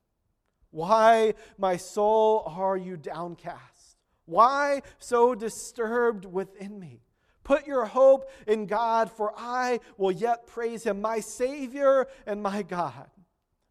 Why, 0.70 1.34
my 1.56 1.76
soul, 1.76 2.42
are 2.46 2.76
you 2.76 2.96
downcast? 2.96 3.96
Why 4.26 4.82
so 4.98 5.34
disturbed 5.34 6.24
within 6.24 6.78
me? 6.78 7.02
Put 7.44 7.66
your 7.66 7.84
hope 7.84 8.30
in 8.46 8.66
God, 8.66 9.10
for 9.10 9.32
I 9.36 9.80
will 9.98 10.10
yet 10.10 10.46
praise 10.46 10.84
him, 10.84 11.00
my 11.02 11.20
Savior 11.20 12.06
and 12.26 12.42
my 12.42 12.62
God. 12.62 13.10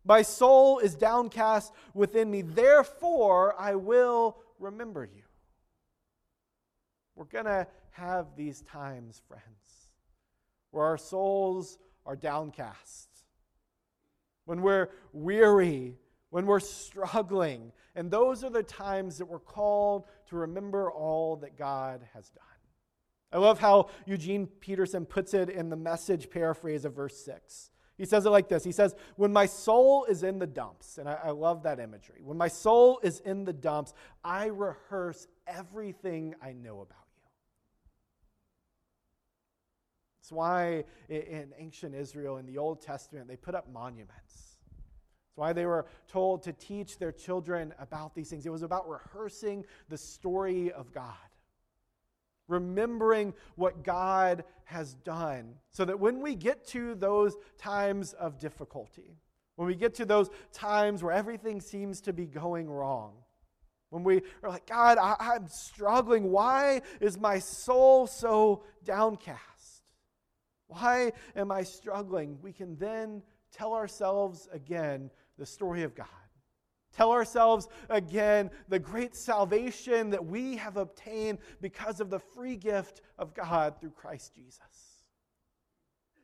My 0.06 0.22
soul 0.22 0.80
is 0.80 0.96
downcast 0.96 1.74
within 1.94 2.30
me, 2.30 2.42
therefore 2.42 3.56
I 3.60 3.76
will 3.76 4.38
remember 4.60 5.06
you. 5.06 5.24
We're 7.16 7.26
going 7.26 7.46
to 7.46 7.68
have 7.92 8.36
these 8.36 8.62
times, 8.62 9.22
friends, 9.28 9.90
where 10.72 10.86
our 10.86 10.98
souls 10.98 11.78
are 12.06 12.16
downcast, 12.16 13.10
when 14.46 14.62
we're 14.62 14.90
weary, 15.14 15.98
when 16.30 16.46
we're 16.46 16.60
struggling. 16.60 17.72
And 17.96 18.10
those 18.10 18.44
are 18.44 18.50
the 18.50 18.64
times 18.64 19.20
that 19.20 19.26
we're 19.26 19.40
called 19.40 20.06
to 20.30 20.36
remember 20.36 20.92
all 20.92 21.38
that 21.38 21.58
God 21.58 22.02
has 22.14 22.30
done. 22.30 22.44
I 23.32 23.38
love 23.38 23.60
how 23.60 23.90
Eugene 24.06 24.48
Peterson 24.48 25.06
puts 25.06 25.34
it 25.34 25.50
in 25.50 25.70
the 25.70 25.76
message 25.76 26.30
paraphrase 26.30 26.86
of 26.86 26.96
verse 26.96 27.18
6. 27.26 27.72
He 27.98 28.06
says 28.06 28.26
it 28.26 28.30
like 28.30 28.50
this 28.50 28.64
He 28.64 28.72
says, 28.72 28.96
When 29.16 29.32
my 29.32 29.46
soul 29.46 30.06
is 30.06 30.24
in 30.24 30.40
the 30.40 30.48
dumps, 30.48 30.98
and 30.98 31.08
I, 31.08 31.18
I, 31.26 31.30
love 31.32 31.64
that 31.64 31.80
imagery, 31.80 32.22
when 32.24 32.38
my 32.38 32.48
soul 32.48 33.00
is 33.04 33.20
in 33.22 33.46
the 33.46 33.54
dumps, 33.54 33.94
I 34.24 34.48
rehearse 34.48 35.28
everything 35.48 36.36
I 36.42 36.54
know 36.54 36.82
about 36.82 37.03
It's 40.24 40.32
why 40.32 40.86
in 41.10 41.50
ancient 41.60 41.94
Israel, 41.94 42.38
in 42.38 42.46
the 42.46 42.58
Old 42.58 42.82
Testament, 42.82 43.28
they 43.28 43.36
put 43.36 43.56
up 43.56 43.70
monuments. 43.70 44.56
It's 45.28 45.36
why 45.36 45.52
they 45.52 45.66
were 45.66 45.86
told 46.08 46.44
to 46.44 46.54
teach 46.54 46.98
their 46.98 47.12
children 47.12 47.74
about 47.78 48.16
these 48.16 48.30
things. 48.30 48.46
It 48.46 48.50
was 48.50 48.64
about 48.64 48.88
rehearsing 48.88 49.66
the 49.90 49.98
story 49.98 50.72
of 50.72 50.94
God, 50.94 51.12
remembering 52.48 53.34
what 53.56 53.84
God 53.84 54.46
has 54.64 54.94
done, 54.94 55.56
so 55.72 55.84
that 55.84 56.00
when 56.00 56.22
we 56.22 56.36
get 56.36 56.66
to 56.68 56.96
those 56.96 57.36
times 57.58 58.14
of 58.14 58.40
difficulty, 58.40 59.18
when 59.58 59.68
we 59.68 59.76
get 59.76 59.94
to 59.96 60.06
those 60.06 60.30
times 60.54 61.04
where 61.04 61.12
everything 61.12 61.60
seems 61.60 62.00
to 62.00 62.14
be 62.14 62.28
going 62.28 62.70
wrong, 62.70 63.12
when 63.90 64.06
we 64.06 64.22
are 64.42 64.50
like, 64.50 64.68
God, 64.68 64.98
I, 64.98 65.36
am 65.36 65.50
struggling. 65.50 66.32
Why 66.32 66.82
is 67.02 67.20
my 67.20 67.40
soul 67.40 68.08
so 68.08 68.64
downcast? 68.86 69.53
Why 70.74 71.14
am 71.36 71.52
I 71.52 71.64
struggling? 71.64 72.38
We 72.42 72.52
can 72.52 72.76
then 72.78 73.22
tell 73.52 73.74
ourselves 73.74 74.48
again 74.52 75.12
the 75.38 75.46
story 75.46 75.84
of 75.84 75.96
God. 75.96 76.08
Tell 76.94 77.12
ourselves 77.12 77.68
again 77.90 78.52
the 78.70 78.80
great 78.80 79.16
salvation 79.16 80.12
that 80.12 80.26
we 80.26 80.58
have 80.58 80.78
obtained 80.78 81.40
because 81.60 82.00
of 82.00 82.10
the 82.10 82.20
free 82.20 82.56
gift 82.56 83.02
of 83.18 83.34
God 83.34 83.80
through 83.80 83.92
Christ 83.92 84.36
Jesus. 84.36 84.60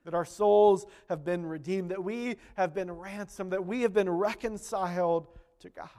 That 0.05 0.13
our 0.13 0.25
souls 0.25 0.85
have 1.09 1.25
been 1.25 1.45
redeemed, 1.45 1.91
that 1.91 2.03
we 2.03 2.38
have 2.55 2.73
been 2.73 2.91
ransomed, 2.91 3.51
that 3.51 3.65
we 3.65 3.81
have 3.81 3.93
been 3.93 4.09
reconciled 4.09 5.27
to 5.59 5.69
God. 5.69 5.89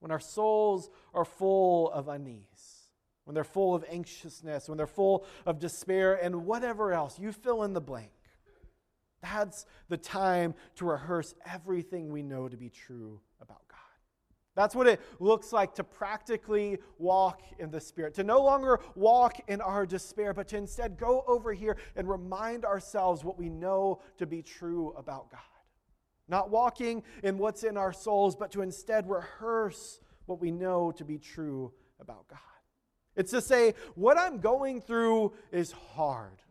When 0.00 0.10
our 0.10 0.20
souls 0.20 0.90
are 1.14 1.24
full 1.24 1.90
of 1.92 2.08
unease, 2.08 2.44
when 3.24 3.34
they're 3.34 3.44
full 3.44 3.74
of 3.74 3.84
anxiousness, 3.90 4.68
when 4.68 4.78
they're 4.78 4.86
full 4.86 5.26
of 5.46 5.58
despair, 5.58 6.14
and 6.14 6.44
whatever 6.46 6.92
else. 6.92 7.18
You 7.18 7.32
fill 7.32 7.62
in 7.62 7.72
the 7.72 7.80
blank. 7.80 8.10
That's 9.22 9.64
the 9.88 9.96
time 9.96 10.54
to 10.76 10.84
rehearse 10.84 11.34
everything 11.50 12.12
we 12.12 12.22
know 12.22 12.48
to 12.48 12.56
be 12.56 12.68
true 12.68 13.20
about 13.40 13.66
God. 13.68 13.78
That's 14.54 14.74
what 14.74 14.86
it 14.86 15.00
looks 15.18 15.52
like 15.52 15.74
to 15.76 15.84
practically 15.84 16.78
walk 16.98 17.42
in 17.58 17.70
the 17.70 17.80
Spirit, 17.80 18.14
to 18.14 18.24
no 18.24 18.42
longer 18.42 18.78
walk 18.94 19.40
in 19.48 19.60
our 19.60 19.86
despair, 19.86 20.34
but 20.34 20.46
to 20.48 20.58
instead 20.58 20.98
go 20.98 21.24
over 21.26 21.52
here 21.52 21.76
and 21.96 22.08
remind 22.08 22.64
ourselves 22.64 23.24
what 23.24 23.38
we 23.38 23.48
know 23.48 24.00
to 24.18 24.26
be 24.26 24.42
true 24.42 24.94
about 24.96 25.30
God. 25.30 25.40
Not 26.28 26.50
walking 26.50 27.02
in 27.22 27.38
what's 27.38 27.64
in 27.64 27.76
our 27.76 27.92
souls, 27.92 28.36
but 28.36 28.52
to 28.52 28.62
instead 28.62 29.08
rehearse 29.08 30.00
what 30.26 30.40
we 30.40 30.50
know 30.50 30.92
to 30.92 31.04
be 31.04 31.18
true 31.18 31.72
about 31.98 32.28
God. 32.28 32.38
It's 33.16 33.30
to 33.30 33.40
say, 33.40 33.74
what 33.94 34.18
I'm 34.18 34.40
going 34.40 34.80
through 34.80 35.32
is 35.52 35.72
hard. 35.72 36.42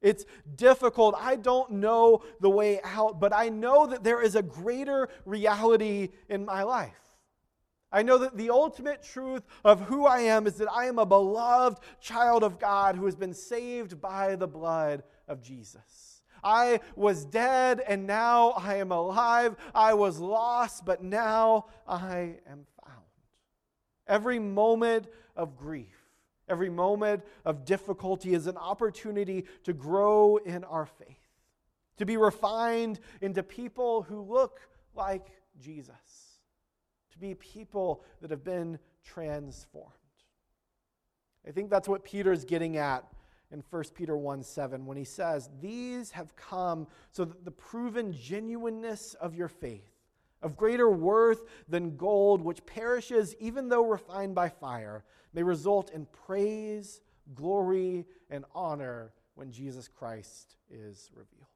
It's 0.00 0.24
difficult. 0.56 1.14
I 1.18 1.36
don't 1.36 1.72
know 1.72 2.22
the 2.40 2.48
way 2.48 2.80
out, 2.82 3.20
but 3.20 3.34
I 3.34 3.50
know 3.50 3.86
that 3.86 4.02
there 4.02 4.22
is 4.22 4.34
a 4.34 4.42
greater 4.42 5.08
reality 5.26 6.08
in 6.28 6.44
my 6.44 6.62
life. 6.62 6.94
I 7.92 8.02
know 8.02 8.18
that 8.18 8.36
the 8.36 8.50
ultimate 8.50 9.02
truth 9.02 9.42
of 9.64 9.82
who 9.82 10.06
I 10.06 10.20
am 10.20 10.46
is 10.46 10.54
that 10.54 10.72
I 10.72 10.86
am 10.86 10.98
a 10.98 11.06
beloved 11.06 11.82
child 12.00 12.44
of 12.44 12.58
God 12.58 12.94
who 12.96 13.04
has 13.06 13.16
been 13.16 13.34
saved 13.34 14.00
by 14.00 14.36
the 14.36 14.46
blood 14.46 15.02
of 15.26 15.42
Jesus. 15.42 16.22
I 16.42 16.80
was 16.96 17.24
dead 17.24 17.82
and 17.86 18.06
now 18.06 18.50
I 18.50 18.76
am 18.76 18.92
alive. 18.92 19.56
I 19.74 19.94
was 19.94 20.18
lost, 20.18 20.84
but 20.86 21.02
now 21.02 21.66
I 21.86 22.36
am 22.48 22.64
found. 22.76 22.79
Every 24.10 24.38
moment 24.38 25.06
of 25.36 25.56
grief, 25.56 26.00
Every 26.50 26.68
moment 26.68 27.22
of 27.44 27.64
difficulty 27.64 28.34
is 28.34 28.48
an 28.48 28.56
opportunity 28.56 29.44
to 29.62 29.72
grow 29.72 30.36
in 30.38 30.64
our 30.64 30.84
faith, 30.84 31.28
to 31.96 32.04
be 32.04 32.16
refined 32.16 32.98
into 33.20 33.44
people 33.44 34.02
who 34.02 34.20
look 34.20 34.60
like 34.96 35.28
Jesus, 35.60 36.40
to 37.12 37.18
be 37.18 37.34
people 37.36 38.02
that 38.20 38.32
have 38.32 38.42
been 38.42 38.80
transformed. 39.04 39.94
I 41.46 41.52
think 41.52 41.70
that's 41.70 41.88
what 41.88 42.02
Peter's 42.02 42.44
getting 42.44 42.78
at 42.78 43.04
in 43.52 43.62
1 43.70 43.84
Peter 43.94 44.16
1 44.16 44.42
7 44.42 44.86
when 44.86 44.96
he 44.96 45.04
says, 45.04 45.48
These 45.60 46.10
have 46.10 46.34
come 46.34 46.88
so 47.12 47.24
that 47.24 47.44
the 47.44 47.52
proven 47.52 48.12
genuineness 48.12 49.14
of 49.14 49.36
your 49.36 49.48
faith, 49.48 49.99
of 50.42 50.56
greater 50.56 50.90
worth 50.90 51.44
than 51.68 51.96
gold, 51.96 52.42
which 52.42 52.64
perishes 52.66 53.34
even 53.40 53.68
though 53.68 53.84
refined 53.84 54.34
by 54.34 54.48
fire, 54.48 55.04
may 55.32 55.42
result 55.42 55.90
in 55.90 56.06
praise, 56.26 57.00
glory, 57.34 58.06
and 58.30 58.44
honor 58.54 59.12
when 59.34 59.52
Jesus 59.52 59.88
Christ 59.88 60.56
is 60.70 61.10
revealed. 61.14 61.46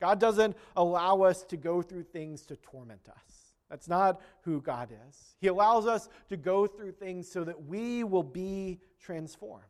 God 0.00 0.18
doesn't 0.18 0.56
allow 0.76 1.22
us 1.22 1.42
to 1.44 1.56
go 1.56 1.82
through 1.82 2.04
things 2.04 2.42
to 2.46 2.56
torment 2.56 3.06
us. 3.08 3.54
That's 3.68 3.88
not 3.88 4.20
who 4.42 4.60
God 4.60 4.90
is. 5.08 5.36
He 5.40 5.46
allows 5.46 5.86
us 5.86 6.08
to 6.28 6.36
go 6.36 6.66
through 6.66 6.92
things 6.92 7.30
so 7.30 7.44
that 7.44 7.66
we 7.66 8.02
will 8.02 8.22
be 8.22 8.80
transformed. 8.98 9.64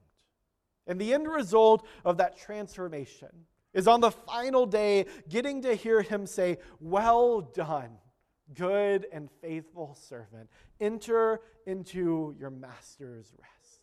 And 0.87 0.99
the 0.99 1.13
end 1.13 1.29
result 1.29 1.87
of 2.05 2.17
that 2.17 2.39
transformation 2.39 3.29
is 3.73 3.87
on 3.87 4.01
the 4.01 4.11
final 4.11 4.67
day 4.67 5.07
getting 5.29 5.63
to 5.63 5.75
hear 5.75 6.03
him 6.03 6.27
say, 6.27 6.59
Well 6.81 7.41
done 7.41 7.99
good 8.55 9.07
and 9.13 9.29
faithful 9.41 9.95
servant. 9.95 10.51
Enter 10.81 11.41
into 11.67 12.35
your 12.39 12.51
master's 12.51 13.33
rest. 13.39 13.81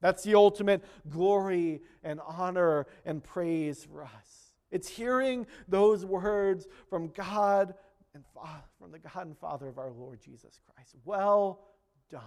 That's 0.00 0.22
the 0.22 0.34
ultimate 0.34 0.84
glory 1.08 1.80
and 2.02 2.20
honor 2.26 2.86
and 3.04 3.22
praise 3.22 3.84
for 3.84 4.04
us. 4.04 4.52
It's 4.70 4.88
hearing 4.88 5.46
those 5.68 6.04
words 6.04 6.66
from 6.90 7.08
God 7.08 7.74
and 8.14 8.24
from 8.78 8.92
the 8.92 8.98
God 8.98 9.26
and 9.26 9.38
Father 9.38 9.68
of 9.68 9.78
our 9.78 9.90
Lord 9.90 10.20
Jesus 10.20 10.60
Christ. 10.74 10.94
Well 11.04 11.60
done, 12.10 12.22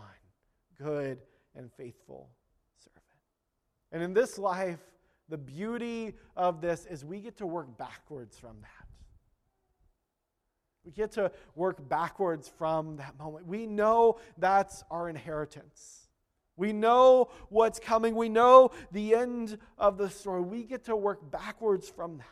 good 0.77 1.19
and 1.55 1.71
faithful 1.73 2.29
servant. 2.77 3.03
And 3.91 4.03
in 4.03 4.13
this 4.13 4.37
life, 4.37 4.79
the 5.29 5.37
beauty 5.37 6.15
of 6.35 6.61
this 6.61 6.85
is 6.85 7.05
we 7.05 7.19
get 7.19 7.37
to 7.37 7.47
work 7.47 7.77
backwards 7.77 8.37
from 8.37 8.57
that. 8.61 8.87
We 10.83 10.91
get 10.91 11.11
to 11.13 11.31
work 11.55 11.87
backwards 11.87 12.49
from 12.57 12.97
that 12.97 13.17
moment. 13.19 13.45
We 13.45 13.67
know 13.67 14.19
that's 14.37 14.83
our 14.89 15.09
inheritance. 15.09 16.07
We 16.55 16.73
know 16.73 17.29
what's 17.49 17.79
coming. 17.79 18.15
We 18.15 18.27
know 18.27 18.71
the 18.91 19.15
end 19.15 19.57
of 19.77 19.97
the 19.97 20.09
story. 20.09 20.41
We 20.41 20.63
get 20.63 20.85
to 20.85 20.95
work 20.95 21.29
backwards 21.31 21.87
from 21.87 22.17
that. 22.17 22.25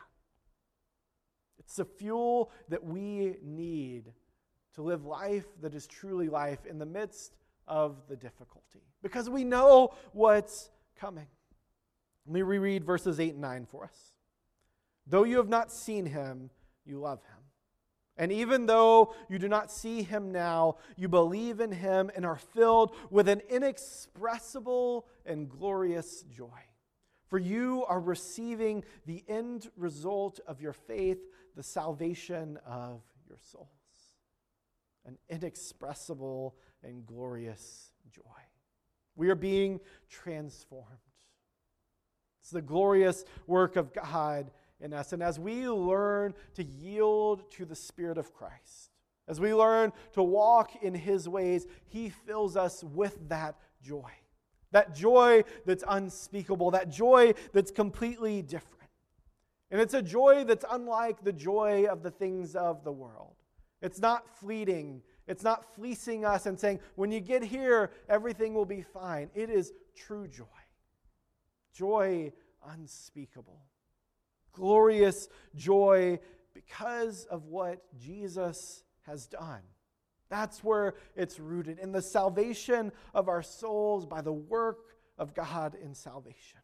It's 1.59 1.75
the 1.75 1.85
fuel 1.85 2.51
that 2.69 2.83
we 2.83 3.35
need 3.43 4.11
to 4.75 4.81
live 4.81 5.05
life 5.05 5.45
that 5.61 5.73
is 5.73 5.87
truly 5.87 6.29
life 6.29 6.65
in 6.65 6.79
the 6.79 6.85
midst 6.85 7.35
of 7.67 7.97
the 8.07 8.15
difficulty 8.15 8.81
because 9.01 9.29
we 9.29 9.43
know 9.43 9.93
what's 10.13 10.71
coming. 10.99 11.27
Let 12.27 12.33
me 12.33 12.41
reread 12.41 12.83
verses 12.83 13.21
8 13.21 13.33
and 13.33 13.41
9 13.41 13.65
for 13.65 13.85
us. 13.85 14.11
Though 15.05 15.23
you 15.23 15.37
have 15.37 15.47
not 15.47 15.71
seen 15.71 16.05
him, 16.05 16.49
you 16.85 16.99
love 16.99 17.21
him. 17.23 17.37
And 18.17 18.33
even 18.33 18.65
though 18.65 19.13
you 19.29 19.39
do 19.39 19.47
not 19.47 19.71
see 19.71 20.03
him 20.03 20.31
now, 20.33 20.77
you 20.97 21.07
believe 21.07 21.61
in 21.61 21.71
him 21.71 22.11
and 22.13 22.25
are 22.25 22.35
filled 22.35 22.95
with 23.09 23.29
an 23.29 23.41
inexpressible 23.49 25.07
and 25.25 25.49
glorious 25.49 26.23
joy. 26.23 26.49
For 27.27 27.37
you 27.37 27.85
are 27.87 27.99
receiving 27.99 28.83
the 29.05 29.23
end 29.29 29.69
result 29.77 30.41
of 30.47 30.59
your 30.59 30.73
faith, 30.73 31.19
the 31.55 31.63
salvation 31.63 32.57
of 32.65 33.03
your 33.29 33.37
souls. 33.39 33.69
An 35.05 35.17
inexpressible 35.29 36.57
and 36.83 37.05
glorious 37.05 37.91
joy. 38.11 38.21
We 39.15 39.29
are 39.29 39.35
being 39.35 39.79
transformed. 40.09 41.06
It's 42.47 42.53
the 42.53 42.61
glorious 42.61 43.25
work 43.45 43.75
of 43.75 43.93
God 43.93 44.51
in 44.79 44.93
us. 44.93 45.11
And 45.11 45.21
as 45.21 45.37
we 45.37 45.67
learn 45.67 46.33
to 46.53 46.63
yield 46.63 47.51
to 47.51 47.65
the 47.65 47.75
Spirit 47.75 48.17
of 48.17 48.33
Christ, 48.33 48.91
as 49.27 49.41
we 49.41 49.53
learn 49.53 49.91
to 50.13 50.23
walk 50.23 50.81
in 50.81 50.93
His 50.93 51.27
ways, 51.27 51.67
He 51.89 52.07
fills 52.07 52.55
us 52.55 52.85
with 52.85 53.17
that 53.27 53.57
joy. 53.83 54.11
That 54.71 54.95
joy 54.95 55.43
that's 55.65 55.83
unspeakable, 55.85 56.71
that 56.71 56.89
joy 56.89 57.33
that's 57.51 57.69
completely 57.69 58.41
different. 58.43 58.91
And 59.69 59.81
it's 59.81 59.93
a 59.93 60.01
joy 60.01 60.45
that's 60.45 60.63
unlike 60.71 61.25
the 61.25 61.33
joy 61.33 61.87
of 61.91 62.01
the 62.01 62.11
things 62.11 62.55
of 62.55 62.85
the 62.85 62.93
world. 62.93 63.35
It's 63.81 63.99
not 63.99 64.25
fleeting, 64.39 65.01
it's 65.27 65.43
not 65.43 65.75
fleecing 65.75 66.23
us 66.23 66.45
and 66.45 66.57
saying, 66.57 66.79
when 66.95 67.11
you 67.11 67.19
get 67.19 67.43
here, 67.43 67.91
everything 68.07 68.53
will 68.53 68.63
be 68.63 68.83
fine. 68.83 69.29
It 69.35 69.49
is 69.49 69.73
true 69.97 70.29
joy, 70.29 70.45
joy 71.77 72.31
unspeakable 72.65 73.61
glorious 74.57 75.29
joy 75.55 76.19
because 76.53 77.25
of 77.25 77.45
what 77.45 77.83
Jesus 77.97 78.83
has 79.03 79.27
done. 79.27 79.61
That's 80.29 80.63
where 80.63 80.95
it's 81.15 81.39
rooted 81.39 81.79
in 81.79 81.91
the 81.91 82.01
salvation 82.01 82.91
of 83.13 83.29
our 83.29 83.43
souls 83.43 84.05
by 84.05 84.21
the 84.21 84.33
work 84.33 84.79
of 85.17 85.33
God 85.33 85.75
in 85.81 85.93
salvation. 85.93 86.59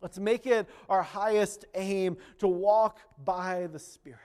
Let's 0.00 0.18
make 0.18 0.46
it 0.46 0.68
our 0.88 1.02
highest 1.02 1.64
aim 1.74 2.16
to 2.38 2.48
walk 2.48 3.00
by 3.24 3.66
the 3.66 3.78
Spirit, 3.78 4.18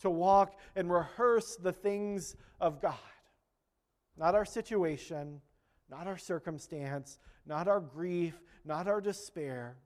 to 0.00 0.10
walk 0.10 0.58
and 0.76 0.92
rehearse 0.92 1.56
the 1.56 1.72
things 1.72 2.36
of 2.60 2.80
God, 2.80 2.94
not 4.16 4.34
our 4.34 4.44
situation, 4.44 5.40
not 5.96 6.08
our 6.08 6.18
circumstance, 6.18 7.18
not 7.46 7.68
our 7.68 7.78
grief, 7.78 8.34
not 8.64 8.88
our 8.88 9.00
despair, 9.00 9.76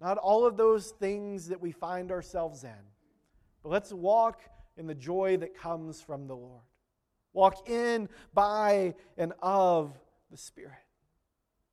not 0.00 0.18
all 0.18 0.44
of 0.44 0.56
those 0.56 0.90
things 0.90 1.48
that 1.48 1.60
we 1.60 1.70
find 1.70 2.10
ourselves 2.10 2.64
in. 2.64 2.70
But 3.62 3.68
let's 3.68 3.92
walk 3.92 4.40
in 4.76 4.88
the 4.88 4.94
joy 4.94 5.36
that 5.36 5.56
comes 5.56 6.00
from 6.02 6.26
the 6.26 6.34
Lord. 6.34 6.64
Walk 7.32 7.68
in, 7.68 8.08
by, 8.34 8.94
and 9.16 9.34
of 9.40 9.92
the 10.32 10.36
Spirit. 10.36 10.72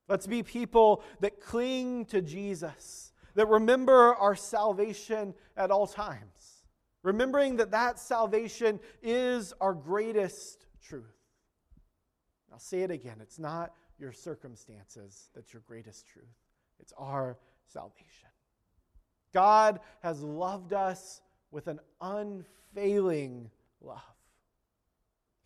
Let's 0.08 0.28
be 0.28 0.44
people 0.44 1.04
that 1.22 1.42
cling 1.42 2.06
to 2.06 2.22
Jesus, 2.22 3.12
that 3.34 3.48
remember 3.48 4.14
our 4.16 4.36
salvation 4.36 5.34
at 5.58 5.72
all 5.72 5.88
times, 5.88 6.66
remembering 7.02 7.58
that 7.58 7.72
that 7.72 7.98
salvation 7.98 8.80
is 9.02 9.52
our 9.60 9.74
greatest 9.74 10.68
truth. 10.80 11.13
I'll 12.54 12.60
say 12.60 12.82
it 12.82 12.92
again 12.92 13.18
it's 13.20 13.40
not 13.40 13.74
your 14.00 14.12
circumstances 14.12 15.30
that's 15.34 15.52
your 15.52 15.64
greatest 15.68 16.08
truth, 16.08 16.26
it's 16.80 16.94
our 16.98 17.38
salvation. 17.66 18.30
God 19.34 19.80
has 20.04 20.22
loved 20.22 20.74
us 20.74 21.22
with 21.50 21.68
an 21.68 21.80
unfailing 22.00 23.50
love. 23.82 23.98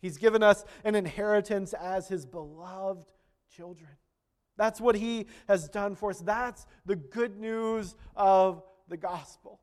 He's 0.00 0.18
given 0.18 0.42
us 0.42 0.64
an 0.84 0.94
inheritance 0.94 1.72
as 1.72 2.08
his 2.08 2.26
beloved 2.26 3.10
children. 3.56 3.90
That's 4.58 4.80
what 4.80 4.94
he 4.94 5.26
has 5.48 5.68
done 5.68 5.94
for 5.94 6.10
us. 6.10 6.20
That's 6.20 6.66
the 6.84 6.96
good 6.96 7.38
news 7.38 7.96
of 8.14 8.62
the 8.88 8.98
gospel. 8.98 9.60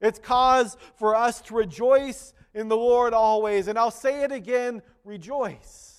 It's 0.00 0.18
cause 0.18 0.76
for 0.96 1.14
us 1.14 1.40
to 1.42 1.54
rejoice 1.54 2.32
in 2.54 2.68
the 2.68 2.76
Lord 2.76 3.12
always. 3.12 3.68
And 3.68 3.78
I'll 3.78 3.90
say 3.90 4.22
it 4.22 4.32
again 4.32 4.82
rejoice. 5.04 5.95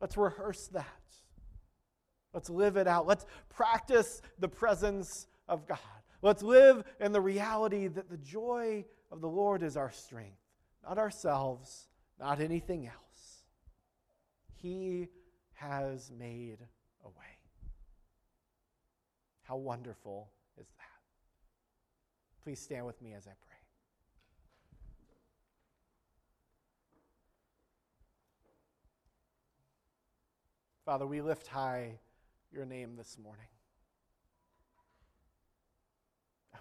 Let's 0.00 0.16
rehearse 0.16 0.68
that. 0.68 0.86
Let's 2.32 2.50
live 2.50 2.76
it 2.76 2.86
out. 2.86 3.06
Let's 3.06 3.26
practice 3.48 4.22
the 4.38 4.48
presence 4.48 5.26
of 5.48 5.66
God. 5.66 5.78
Let's 6.22 6.42
live 6.42 6.84
in 7.00 7.12
the 7.12 7.20
reality 7.20 7.88
that 7.88 8.10
the 8.10 8.16
joy 8.16 8.84
of 9.10 9.20
the 9.20 9.28
Lord 9.28 9.62
is 9.62 9.76
our 9.76 9.90
strength, 9.90 10.38
not 10.86 10.98
ourselves, 10.98 11.88
not 12.20 12.40
anything 12.40 12.86
else. 12.86 13.42
He 14.54 15.08
has 15.54 16.10
made 16.16 16.58
a 17.04 17.08
way. 17.08 17.38
How 19.42 19.56
wonderful 19.56 20.30
is 20.60 20.66
that? 20.78 20.84
Please 22.44 22.60
stand 22.60 22.86
with 22.86 23.00
me 23.00 23.14
as 23.14 23.26
I 23.26 23.32
pray. 23.46 23.47
Father, 30.88 31.06
we 31.06 31.20
lift 31.20 31.46
high 31.48 31.98
your 32.50 32.64
name 32.64 32.96
this 32.96 33.18
morning. 33.22 33.44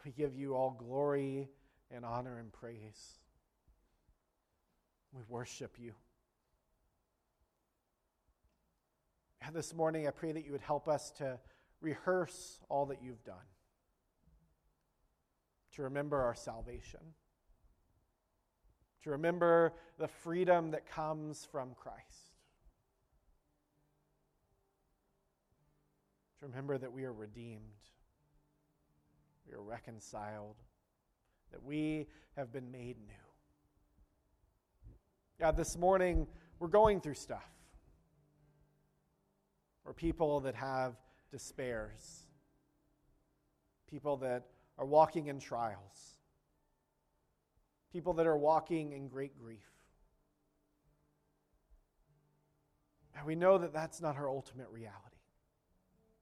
We 0.03 0.11
give 0.11 0.35
you 0.35 0.53
all 0.53 0.71
glory 0.71 1.47
and 1.89 2.03
honor 2.03 2.37
and 2.37 2.51
praise. 2.51 3.19
We 5.13 5.21
worship 5.29 5.77
you. 5.79 5.93
And 9.41 9.55
this 9.55 9.73
morning, 9.73 10.09
I 10.09 10.11
pray 10.11 10.33
that 10.33 10.43
you 10.43 10.51
would 10.51 10.59
help 10.59 10.89
us 10.89 11.09
to 11.19 11.39
rehearse 11.79 12.59
all 12.67 12.87
that 12.87 13.01
you've 13.01 13.23
done, 13.23 13.35
to 15.75 15.83
remember 15.83 16.21
our 16.21 16.35
salvation, 16.35 16.99
to 19.03 19.11
remember 19.11 19.71
the 19.97 20.09
freedom 20.09 20.71
that 20.71 20.85
comes 20.85 21.47
from 21.49 21.69
Christ, 21.79 22.26
to 26.39 26.45
remember 26.45 26.77
that 26.77 26.91
we 26.91 27.03
are 27.03 27.13
redeemed, 27.13 27.61
we 29.47 29.55
are 29.55 29.61
reconciled, 29.61 30.55
that 31.51 31.63
we 31.63 32.07
have 32.35 32.51
been 32.51 32.71
made 32.71 32.97
new. 33.07 33.13
God, 35.39 35.55
this 35.55 35.77
morning, 35.77 36.27
we're 36.59 36.67
going 36.67 36.99
through 36.99 37.13
stuff. 37.13 37.47
We're 39.85 39.93
people 39.93 40.41
that 40.41 40.55
have 40.55 40.95
despairs, 41.31 42.25
people 43.89 44.17
that 44.17 44.47
are 44.77 44.85
walking 44.85 45.27
in 45.27 45.39
trials, 45.39 46.17
people 47.93 48.13
that 48.15 48.27
are 48.27 48.37
walking 48.37 48.91
in 48.91 49.07
great 49.07 49.37
grief. 49.39 49.69
And 53.15 53.25
we 53.25 53.35
know 53.35 53.57
that 53.57 53.73
that's 53.73 54.01
not 54.01 54.17
our 54.17 54.29
ultimate 54.29 54.67
reality. 54.69 55.06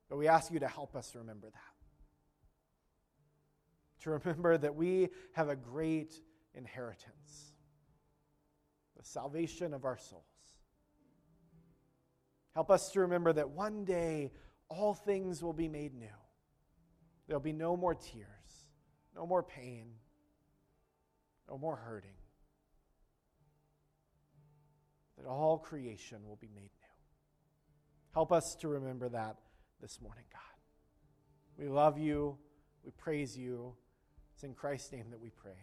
But 0.10 0.18
we 0.18 0.28
ask 0.28 0.52
you 0.52 0.60
to 0.60 0.68
help 0.68 0.96
us 0.96 1.16
remember 1.16 1.48
that. 1.48 1.60
To 4.04 4.12
remember 4.12 4.58
that 4.58 4.76
we 4.76 5.10
have 5.34 5.50
a 5.50 5.56
great 5.56 6.14
inheritance 6.54 7.52
the 8.98 9.04
salvation 9.04 9.74
of 9.74 9.84
our 9.86 9.98
souls. 9.98 10.24
Help 12.54 12.72
us 12.72 12.90
to 12.92 13.02
remember 13.02 13.34
that 13.34 13.50
one 13.50 13.84
day 13.84 14.32
all 14.70 14.94
things 14.94 15.44
will 15.44 15.54
be 15.54 15.68
made 15.68 15.94
new. 15.94 16.08
There'll 17.28 17.42
be 17.42 17.52
no 17.52 17.76
more 17.76 17.94
tears, 17.94 18.66
no 19.16 19.26
more 19.26 19.44
pain, 19.44 19.88
no 21.50 21.58
more 21.58 21.76
hurting. 21.76 22.16
That 25.18 25.28
all 25.28 25.58
creation 25.58 26.20
will 26.26 26.38
be 26.38 26.50
made 26.56 26.62
new. 26.62 26.70
Help 28.14 28.32
us 28.32 28.56
to 28.62 28.70
remember 28.70 29.10
that 29.10 29.38
this 29.86 30.02
morning, 30.02 30.24
God. 30.34 30.42
We 31.60 31.68
love 31.68 32.00
you. 32.00 32.40
We 32.84 32.90
praise 32.90 33.38
you. 33.38 33.76
It's 34.34 34.44
in 34.44 34.56
Christ's 34.56 34.92
name 34.92 35.12
that 35.12 35.22
we 35.22 35.30
pray. 35.30 35.60